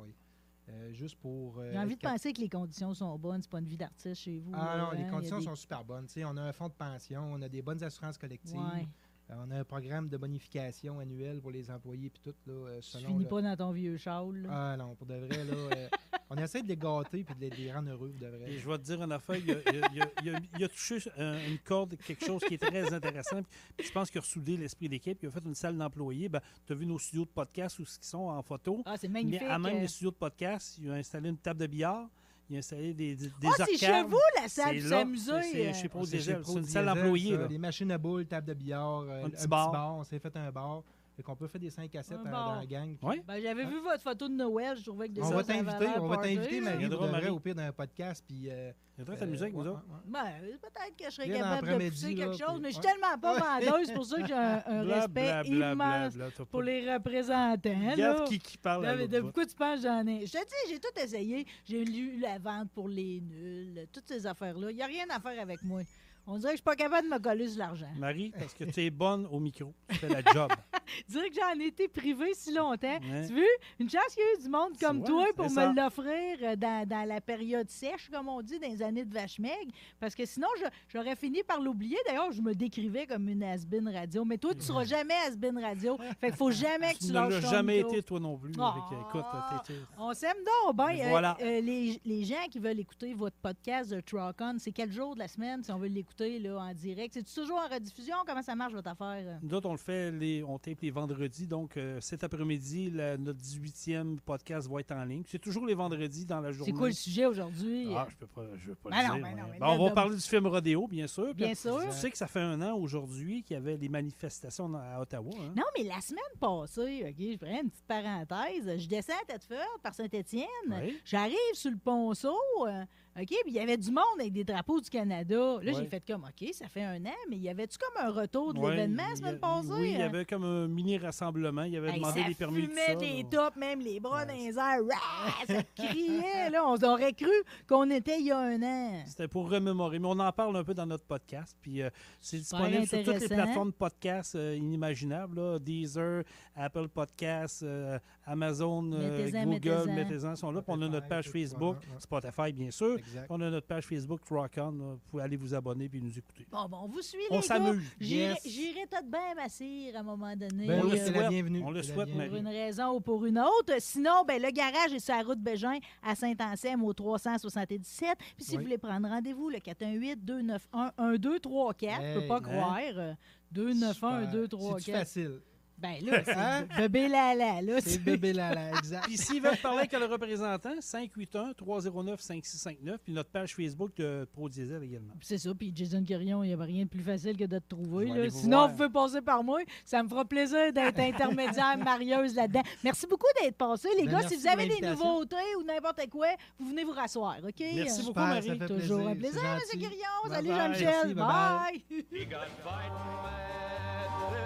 Euh, 0.70 0.94
juste 0.94 1.16
pour. 1.20 1.58
euh, 1.60 1.72
J'ai 1.72 1.80
envie 1.80 1.96
de 1.96 2.02
penser 2.02 2.32
que 2.34 2.40
les 2.40 2.48
conditions 2.50 2.94
sont 2.94 3.18
bonnes. 3.18 3.42
C'est 3.42 3.50
pas 3.52 3.60
une 3.60 3.66
vie 3.68 3.78
d'artiste 3.78 4.22
chez 4.22 4.38
vous. 4.38 4.52
Ah 4.54 4.78
non, 4.78 4.84
hein? 4.92 4.96
Les 4.96 5.08
conditions 5.10 5.40
des- 5.40 5.46
sont 5.46 5.56
super 5.56 5.84
bonnes. 5.84 6.08
On 6.26 6.38
a 6.38 6.42
un 6.42 6.54
fonds 6.54 6.68
de 6.70 6.74
pension, 6.74 7.24
on 7.34 7.42
a 7.42 7.50
des 7.50 7.62
bonnes 7.62 7.84
assurances 7.84 8.18
collectives. 8.18 8.56
Ouais. 8.60 8.88
euh, 9.32 9.36
on 9.46 9.50
a 9.52 9.60
un 9.60 9.64
programme 9.64 10.08
de 10.08 10.18
bonification 10.18 11.00
annuel 11.00 11.42
pour 11.42 11.52
les 11.52 11.70
employés 11.72 12.10
puis 12.10 12.22
tout. 12.22 12.36
Là, 12.46 12.80
Tu 12.82 12.98
finis 12.98 13.26
pas 13.26 13.42
dans 13.42 13.56
ton 13.56 13.72
vieux 13.72 13.98
châle. 13.98 14.44
là. 14.44 14.50
Ah 14.52 14.78
non, 14.78 14.96
pour 14.96 15.08
de 15.08 15.16
vrai, 15.16 15.44
là, 15.46 15.52
essaie 16.42 16.62
de 16.62 16.68
les 16.68 16.76
gâter 16.78 17.24
puis 17.24 17.36
de 17.36 17.42
les, 17.42 17.50
de 17.50 17.56
les 17.56 17.72
rendre 17.72 17.90
heureux, 17.92 18.12
de 18.20 18.28
vrai. 18.28 18.52
Et 18.52 18.60
je 18.60 18.68
vais 18.70 18.78
te 18.78 18.84
dire 18.84 19.02
une 19.02 19.12
affaire, 19.12 19.36
il 19.38 19.52
a, 19.52 19.56
il 19.72 19.84
a- 19.84 19.90
il 19.94 20.02
a- 20.02 20.12
il 20.24 20.36
a- 20.36 20.40
il 20.60 20.64
a 20.64 20.68
touché 20.68 20.98
euh, 21.18 21.48
une 21.48 21.60
corde, 21.60 21.96
quelque 22.06 22.26
chose 22.26 22.42
qui 22.48 22.56
est 22.56 22.58
très 22.58 22.94
intéressant. 22.94 23.42
Puis 23.78 23.88
je 23.88 23.92
pense 23.92 24.10
qu'il 24.10 24.20
a 24.20 24.22
ressoudé 24.22 24.58
l'esprit 24.58 24.90
d'équipe. 24.90 25.18
Il 25.24 25.28
a 25.28 25.32
fait 25.32 25.46
une 25.46 25.56
salle 25.56 25.78
d'employés. 25.78 26.30
Ben, 26.30 26.42
tu 26.66 26.74
as 26.74 26.76
vu 26.76 26.86
nos 26.86 27.00
studios 27.00 27.26
de 27.26 27.30
podcast 27.30 27.80
où 27.80 27.84
ils 27.84 27.88
sont 28.06 28.18
en 28.30 28.42
photo. 28.42 28.82
Ah, 28.86 28.96
c'est 28.98 29.08
Mais 29.08 29.24
magnifique. 29.24 29.48
à 29.50 29.58
même 29.60 29.80
les 29.82 29.88
studios 29.88 30.12
de 30.12 30.16
podcast, 30.16 30.78
il 30.82 30.90
a 30.92 30.96
installé 30.96 31.30
une 31.30 31.38
table 31.38 31.60
de 31.60 31.68
billard. 31.68 32.08
Il 32.50 32.56
a 32.58 32.60
installé 32.60 32.94
des, 32.94 33.16
des, 33.16 33.28
des 33.28 33.48
Ah, 33.48 33.66
c'est 33.66 33.78
chez 33.78 34.04
vous, 34.04 34.18
la 34.36 34.50
salle 34.50 34.82
c'est- 34.82 35.52
c'est 35.54 35.70
euh. 35.70 35.74
chez 35.74 35.88
Pro 35.88 36.06
C'est 36.06 36.18
une 36.58 36.66
salle 36.66 36.86
d'employés. 36.86 37.38
Des 37.48 37.58
machines 37.58 37.90
à 37.92 37.98
boules, 37.98 38.26
table 38.26 38.48
de 38.48 38.54
billard, 38.54 39.02
euh, 39.02 39.26
Un 39.26 39.30
petit 39.30 39.48
bar. 39.48 39.96
On 39.98 40.04
s'est 40.04 40.20
fait 40.20 40.36
un 40.36 40.52
bar. 40.52 40.84
Fait 41.22 41.26
qu'on 41.26 41.36
peut 41.36 41.48
faire 41.48 41.62
des 41.62 41.70
5 41.70 41.94
à 41.94 42.02
7 42.02 42.18
Un 42.18 42.32
dans, 42.32 42.56
la 42.56 42.66
gang. 42.66 42.98
puis 42.98 43.08
Oui. 43.08 43.22
Ben, 43.28 43.40
J'avais 43.40 43.64
vu 43.64 43.80
votre 43.80 44.02
photo 44.02 44.28
de 44.28 44.34
Noël, 44.34 44.76
je 44.76 44.84
trouvais 44.84 45.08
que 45.08 45.14
des 45.14 45.22
On 45.22 45.30
va 45.30 45.44
t'inviter, 45.44 45.88
on 46.00 46.08
va 46.08 46.18
t'inviter. 46.18 46.62
Marie, 46.62 46.90
Marie. 46.90 47.30
au 47.30 47.40
pire 47.40 47.54
d'un 47.54 47.72
podcast. 47.72 48.26
Puis, 48.28 48.50
euh, 48.50 48.72
amusé 48.98 49.44
avec 49.44 49.56
ouais, 49.56 49.64
nous 49.64 49.70
autres. 49.70 49.86
Ben, 50.08 50.26
peut-être 50.60 50.96
que 50.98 51.06
je 51.06 51.10
serais 51.12 51.30
capable 51.30 51.68
de 51.68 51.90
pousser 51.90 52.16
là, 52.16 52.26
quelque 52.26 52.38
chose, 52.40 52.54
puis- 52.54 52.62
mais 52.64 52.70
je 52.70 52.74
suis 52.74 52.82
tellement 52.82 53.20
pas 53.22 53.60
vendeuse, 53.60 53.86
c'est 53.86 53.94
pour 53.94 54.06
ça 54.06 54.20
que 54.20 54.26
j'ai 54.26 54.34
un, 54.34 54.64
un 54.66 54.84
Bla, 54.84 54.96
respect 54.96 55.22
bla, 55.22 55.44
bla, 55.44 55.76
bla, 55.76 56.08
immense 56.08 56.42
pour 56.50 56.62
les 56.64 56.92
représentants. 56.92 57.92
Regarde 57.92 58.28
qui, 58.28 58.40
qui 58.40 58.58
parle. 58.58 59.08
de 59.08 59.20
pourquoi 59.20 59.46
tu 59.46 59.56
penses 59.56 59.82
que 59.82 59.88
j'en 59.88 60.08
ai? 60.08 60.26
Je 60.26 60.32
te 60.32 60.38
dis, 60.40 60.72
j'ai 60.72 60.80
tout 60.80 61.00
essayé. 61.00 61.46
J'ai 61.66 61.86
lu 61.86 62.20
la 62.20 62.40
vente 62.40 62.72
pour 62.72 62.90
les 62.90 63.22
nuls, 63.22 63.86
toutes 63.94 64.08
ces 64.08 64.26
affaires-là. 64.26 64.72
Il 64.72 64.76
n'y 64.76 64.82
a 64.82 64.88
rien 64.88 65.06
à 65.12 65.20
faire 65.20 65.40
avec 65.40 65.62
moi. 65.62 65.82
On 66.28 66.38
dirait 66.38 66.52
que 66.52 66.58
je 66.58 66.58
suis 66.58 66.64
pas 66.64 66.76
capable 66.76 67.10
de 67.10 67.14
me 67.14 67.20
coller 67.20 67.50
sur 67.50 67.60
l'argent. 67.60 67.92
Marie, 67.98 68.32
parce 68.38 68.54
que 68.54 68.64
tu 68.66 68.82
es 68.82 68.90
bonne 68.90 69.26
au 69.26 69.40
micro. 69.40 69.74
Tu 69.90 69.96
fais 69.96 70.08
la 70.10 70.22
job. 70.32 70.52
Dire 71.10 71.24
que 71.30 71.36
j'en 71.36 71.60
ai 71.60 71.68
été 71.68 71.88
privé 71.88 72.32
si 72.34 72.54
longtemps. 72.54 73.00
Ouais. 73.02 73.28
Tu 73.28 73.34
veux? 73.34 73.46
Une 73.80 73.90
chance 73.90 74.14
qu'il 74.14 74.24
y 74.24 74.28
a 74.28 74.40
eu 74.40 74.44
du 74.44 74.50
monde 74.50 74.78
comme 74.80 75.04
toi 75.04 75.26
pour 75.36 75.50
me 75.50 75.76
l'offrir 75.76 76.38
euh, 76.42 76.56
dans, 76.56 76.88
dans 76.88 77.08
la 77.08 77.22
période 77.22 77.70
sèche, 77.70 78.10
comme 78.12 78.28
on 78.30 78.42
dit, 78.42 78.60
dans 78.60 78.68
les 78.70 78.82
années 78.82 79.06
de 79.06 79.14
vache 79.14 79.40
maigre. 79.40 79.72
Parce 80.00 80.16
que 80.16 80.26
sinon, 80.26 80.48
j'aurais 80.90 81.16
fini 81.16 81.44
par 81.44 81.60
l'oublier. 81.62 81.98
D'ailleurs, 82.08 82.32
je 82.32 82.42
me 82.42 82.54
décrivais 82.54 83.06
comme 83.08 83.28
une 83.30 83.44
has-been 83.44 83.88
radio. 83.90 84.26
Mais 84.26 84.38
toi, 84.38 84.54
tu 84.54 84.62
seras 84.62 84.84
jamais 84.86 85.14
has-been 85.28 85.58
radio. 85.60 85.98
Fait 86.20 86.28
qu'il 86.28 86.36
faut 86.38 86.52
jamais 86.52 86.94
que 86.94 87.00
tu 87.00 87.06
Tu 87.08 87.08
ne 87.10 87.14
lâches 87.14 87.42
ton 87.44 87.50
jamais 87.50 87.78
micro. 87.78 87.92
été, 87.94 88.04
toi 88.04 88.20
non 88.20 88.38
plus. 88.38 88.52
Avec- 88.60 89.00
écoute, 89.08 89.26
t'es- 89.68 89.74
On 89.98 90.14
s'aime 90.14 90.38
donc 90.38 90.80
Euh, 90.80 91.10
voilà. 91.10 91.38
euh, 91.42 91.62
les, 91.62 92.00
les 92.06 92.24
gens 92.24 92.48
qui 92.50 92.60
veulent 92.60 92.80
écouter 92.80 93.14
votre 93.14 93.36
podcast 93.38 93.92
de 93.92 94.00
Truck 94.02 94.36
On, 94.40 94.56
c'est 94.60 94.72
quel 94.72 94.92
jour 94.92 95.14
de 95.16 95.20
la 95.20 95.28
semaine 95.28 95.64
si 95.64 95.72
on 95.72 95.78
veut 95.78 95.88
l'écouter 95.88 96.42
en 96.52 96.74
direct? 96.74 97.14
C'est 97.14 97.34
toujours 97.42 97.60
en 97.60 97.74
rediffusion? 97.74 98.16
Comment 98.26 98.42
ça 98.42 98.56
marche 98.56 98.74
votre 98.74 98.90
affaire? 98.90 99.40
Nous 99.42 99.54
autres, 99.54 99.68
on 99.70 99.74
le 99.74 99.78
fait, 99.78 100.12
les, 100.12 100.44
on 100.44 100.58
tape 100.58 100.81
tous 100.82 100.86
les 100.86 100.92
vendredis. 100.92 101.48
Donc, 101.48 101.78
euh, 101.78 102.00
cet 102.02 102.24
après-midi, 102.24 102.92
notre 103.20 103.40
18e 103.40 104.20
podcast 104.26 104.68
va 104.70 104.80
être 104.80 104.92
en 104.92 105.04
ligne. 105.06 105.24
C'est 105.28 105.40
toujours 105.40 105.66
les 105.66 105.76
vendredis 105.76 106.26
dans 106.26 106.42
la 106.42 106.52
journée. 106.52 106.72
C'est 106.72 106.78
quoi 106.78 106.88
le 106.88 106.94
sujet 106.94 107.26
aujourd'hui? 107.28 107.88
Ah, 107.96 108.08
je 108.10 108.16
peux 108.16 108.28
pas, 108.28 108.44
je 108.58 108.70
veux 108.70 108.76
pas 108.76 108.90
Ben 108.90 109.02
le 109.04 109.08
non, 109.08 109.14
dire. 109.16 109.24
ben 109.24 109.36
non, 109.36 109.48
là, 109.60 109.72
on 109.80 109.84
va 109.84 109.90
de- 109.90 109.96
parler 109.96 110.16
du 110.16 110.22
film 110.22 110.48
Rodéo, 110.48 110.88
bien 110.88 111.08
sûr. 111.08 111.34
Bien 111.36 111.48
Puis, 111.48 111.56
sûr. 111.58 111.80
Tu 111.86 111.92
sais 111.96 112.10
que 112.12 112.18
ça 112.18 112.28
fait 112.28 112.40
un 112.40 112.60
an 112.62 112.76
aujourd'hui 112.76 113.44
qu'il 113.44 113.54
y 113.56 113.58
avait 113.58 113.78
les 113.78 113.90
manifestations 113.90 114.74
à 114.76 115.00
Ottawa. 115.02 115.30
hein? 115.40 115.54
Non, 115.56 115.64
mais 115.78 115.84
la 115.84 116.02
semaine 116.02 116.24
passée, 116.40 117.06
OK, 117.08 117.16
je 117.20 117.38
prends 117.38 117.62
une 117.62 117.70
petite 117.70 117.86
parenthèse. 117.88 118.80
Je 118.80 118.88
descends 118.88 119.14
à 119.22 119.26
Thetford 119.34 119.80
par 119.84 119.94
Saint-Étienne. 119.94 120.48
Oui. 120.70 120.98
J'arrive 121.06 121.36
sur 121.54 121.72
le 121.72 121.78
ponceau, 121.78 122.38
euh, 122.68 122.84
OK, 123.20 123.28
puis 123.28 123.38
il 123.48 123.54
y 123.54 123.60
avait 123.60 123.76
du 123.78 123.92
monde 123.92 124.04
avec 124.20 124.32
des 124.32 124.44
drapeaux 124.46 124.80
du 124.80 124.90
Canada. 124.90 125.36
Là, 125.36 125.58
Ouais. 125.60 125.74
j'ai 125.74 125.86
fait 125.86 126.02
comme, 126.08 126.24
OK, 126.24 126.50
ça 126.54 126.68
fait 126.70 126.84
un 126.84 127.06
an, 127.06 127.14
mais 127.30 127.38
y 127.38 127.50
avait-tu 127.50 127.78
comme 127.78 128.06
un 128.08 128.10
retour 128.10 128.54
de 128.54 128.60
Ouais, 128.60 128.72
l'événement 128.72 129.04
la 129.04 129.10
il 129.12 129.18
semaine 129.18 129.40
passée? 129.40 129.68
Oui, 129.72 129.92
il 129.92 129.98
y 130.00 130.02
hein? 130.02 130.06
avait 130.06 130.24
comme 130.26 130.44
un 130.46 130.68
mini-rassemblement. 130.68 131.64
Il 131.64 131.76
avait 131.76 131.90
Hey, 131.90 131.96
demandé 132.00 132.24
des 132.24 132.36
permis. 132.36 132.62
fumait 132.62 132.86
ça, 132.88 132.96
des 132.96 133.26
tops, 133.30 133.58
même 133.58 133.82
les 133.82 134.00
bras 134.00 134.26
dans 134.26 134.34
les 134.34 134.58
airs. 134.58 134.80
Rah! 134.90 135.46
Ça 135.46 135.64
criait, 135.76 136.50
là. 136.52 136.66
On 136.66 136.78
aurait 136.84 137.12
cru 137.14 137.32
qu'on 137.68 137.90
était 137.92 138.20
il 138.20 138.28
y 138.28 138.32
a 138.32 138.40
un 138.40 138.62
an. 138.64 139.04
C'était 139.06 139.28
pour 139.28 139.50
remémorer. 139.50 140.00
Mais 140.00 140.08
on 140.08 140.20
en 140.20 140.32
parle 140.32 140.56
un 140.56 140.64
peu 140.64 140.74
dans 140.74 140.86
notre 140.86 141.04
podcast. 141.06 141.58
Puis 141.62 141.82
euh, 141.82 141.90
c'est 142.22 142.38
disponible 142.38 142.88
sur 142.88 143.04
toutes 143.04 143.20
les 143.20 143.28
plateformes 143.28 143.72
de 143.72 143.76
podcast 143.76 144.36
euh, 144.36 144.56
inimaginables. 144.56 145.36
là. 145.36 145.60
Deezer, 145.60 146.24
Apple 146.56 146.88
Podcasts, 146.88 147.64
euh, 147.64 148.00
Amazon, 148.26 148.90
euh, 148.94 149.30
Google, 149.46 149.50
mettez-en. 149.50 149.86
mettez-en, 149.96 150.36
sont 150.38 150.52
là. 150.52 150.62
Puis 150.62 150.74
on 150.78 150.82
a 150.82 150.88
notre 150.88 151.08
page 151.08 151.30
Facebook, 151.30 151.78
ouais, 151.82 151.88
ouais. 151.94 152.00
Spotify, 152.00 152.54
bien 152.54 152.72
sûr. 152.72 152.98
Exact. 153.08 153.28
On 153.30 153.42
a 153.42 153.50
notre 153.50 153.68
page 153.68 153.86
Facebook 153.86 154.22
Rock 154.30 154.52
On. 154.58 154.72
là. 154.72 154.94
Vous 154.94 155.00
pouvez 155.10 155.24
aller 155.24 155.38
vous 155.38 155.54
abonner 155.54 155.90
puis 155.90 156.02
nous 156.02 156.18
écouter. 156.18 156.46
Bon, 156.52 156.68
bon, 156.70 156.78
on 156.84 156.88
vous 156.88 157.02
suit, 157.02 157.18
On 157.30 157.36
les 157.36 157.42
gars. 157.42 157.48
s'amuse. 157.48 157.84
J'irai 158.00 158.34
Yes. 158.80 158.90
tout 158.90 159.06
bien 159.10 159.36
m'assire 159.36 159.96
à 159.96 160.00
un 160.00 160.04
moment 160.04 160.36
donné. 160.36 160.68
Ben 160.68 160.82
On 160.82 160.86
oui, 160.86 160.92
le 160.92 160.98
c'est 160.98 161.06
souhaite. 161.08 161.22
la 161.22 161.30
bienvenue. 161.30 161.64
On 161.66 161.72
le 161.72 161.84
souhaite, 161.84 162.08
bienvenue. 162.10 162.28
pour 162.30 162.38
une 162.38 162.48
raison 162.48 162.96
ou 162.96 163.02
pour 163.02 163.26
une 163.26 163.40
autre. 163.40 163.74
Sinon, 163.80 164.24
ben, 164.28 164.42
le 164.42 164.52
garage 164.52 164.94
est 164.94 165.00
sur 165.00 165.16
la 165.16 165.24
route 165.24 165.40
Bégin 165.40 165.78
à 166.04 166.16
Saint-Anselme 166.16 166.84
au 166.84 166.94
377. 166.94 168.18
Puis 168.36 168.46
si 168.46 168.52
Oui. 168.52 168.58
vous 168.58 168.64
voulez 168.64 168.78
prendre 168.78 169.08
rendez-vous, 169.08 169.50
le 169.50 169.60
418-291-1234, 169.60 172.02
je 172.02 172.14
peux 172.14 172.22
Hey, 172.22 172.28
pas 172.28 172.38
hein? 172.38 172.42
croire. 172.42 172.78
euh, 172.98 173.14
Super. 173.54 173.54
291-1234. 173.54 174.80
C'est 174.86 174.92
facile? 174.92 175.40
Ben 175.82 175.96
là, 176.06 176.22
c'est 176.24 176.36
Hein? 176.36 176.68
bébé 176.78 177.08
lala, 177.08 177.60
là. 177.62 177.82
C'est 177.82 177.90
c'est- 177.92 177.98
bébé 178.00 178.34
là, 178.34 178.70
exact. 178.78 179.06
Puis 179.06 179.18
s'ils 179.18 179.42
veulent 179.42 179.58
parler 179.58 179.80
avec 179.80 179.92
le 179.94 180.06
représentant, 180.06 180.80
581-309-5659. 180.80 182.98
Puis 183.04 183.14
notre 183.14 183.30
page 183.32 183.56
Facebook 183.56 183.92
de 183.98 184.28
Pro 184.32 184.48
Diesel 184.48 184.84
également. 184.84 185.14
C'est 185.22 185.40
ça, 185.40 185.50
puis 185.58 185.72
Jason 185.76 186.04
Quirion, 186.04 186.44
il 186.44 186.48
n'y 186.50 186.54
avait 186.54 186.66
rien 186.66 186.84
de 186.84 186.90
plus 186.90 187.02
facile 187.02 187.36
que 187.36 187.46
de 187.46 187.58
te 187.60 187.68
trouver. 187.68 188.06
Là. 188.08 188.28
vous 188.28 188.40
Sinon, 188.42 188.58
voir. 188.58 188.70
vous 188.70 188.76
pouvez 188.78 188.90
passer 188.90 189.22
par 189.22 189.44
moi. 189.44 189.60
Ça 189.84 190.04
me 190.04 190.10
fera 190.10 190.24
plaisir 190.26 190.72
d'être 190.72 191.00
intermédiaire 191.00 191.76
marieuse 191.78 192.36
là-dedans. 192.36 192.62
Merci 192.84 193.08
beaucoup 193.08 193.26
d'être 193.42 193.58
passé, 193.58 193.88
les 193.98 194.06
Ben, 194.06 194.12
gars. 194.20 194.28
Si 194.28 194.36
vous 194.36 194.48
avez 194.48 194.68
des 194.68 194.82
nouveautés 194.88 195.36
ou 195.60 195.64
n'importe 195.64 196.08
quoi, 196.10 196.28
vous 196.60 196.70
venez 196.70 196.84
vous 196.84 196.92
rasseoir, 196.92 197.38
OK? 197.44 197.60
Merci 197.76 198.04
beaucoup, 198.04 198.20
Marie. 198.20 198.48
ça 198.48 198.56
fait 198.56 198.68
Toujours 198.68 199.08
un 199.08 199.16
plaisir, 199.16 199.42
plaisir, 199.42 199.60
c'est 199.72 199.78
M. 199.78 199.82
Bye 199.82 199.90
Salut, 200.32 200.48
bye. 200.50 200.58
Jean-Michel. 200.58 200.90
Merci, 200.90 201.14
bye-bye. 201.16 201.72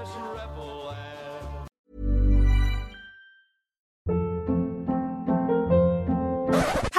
Bye. 0.06 1.25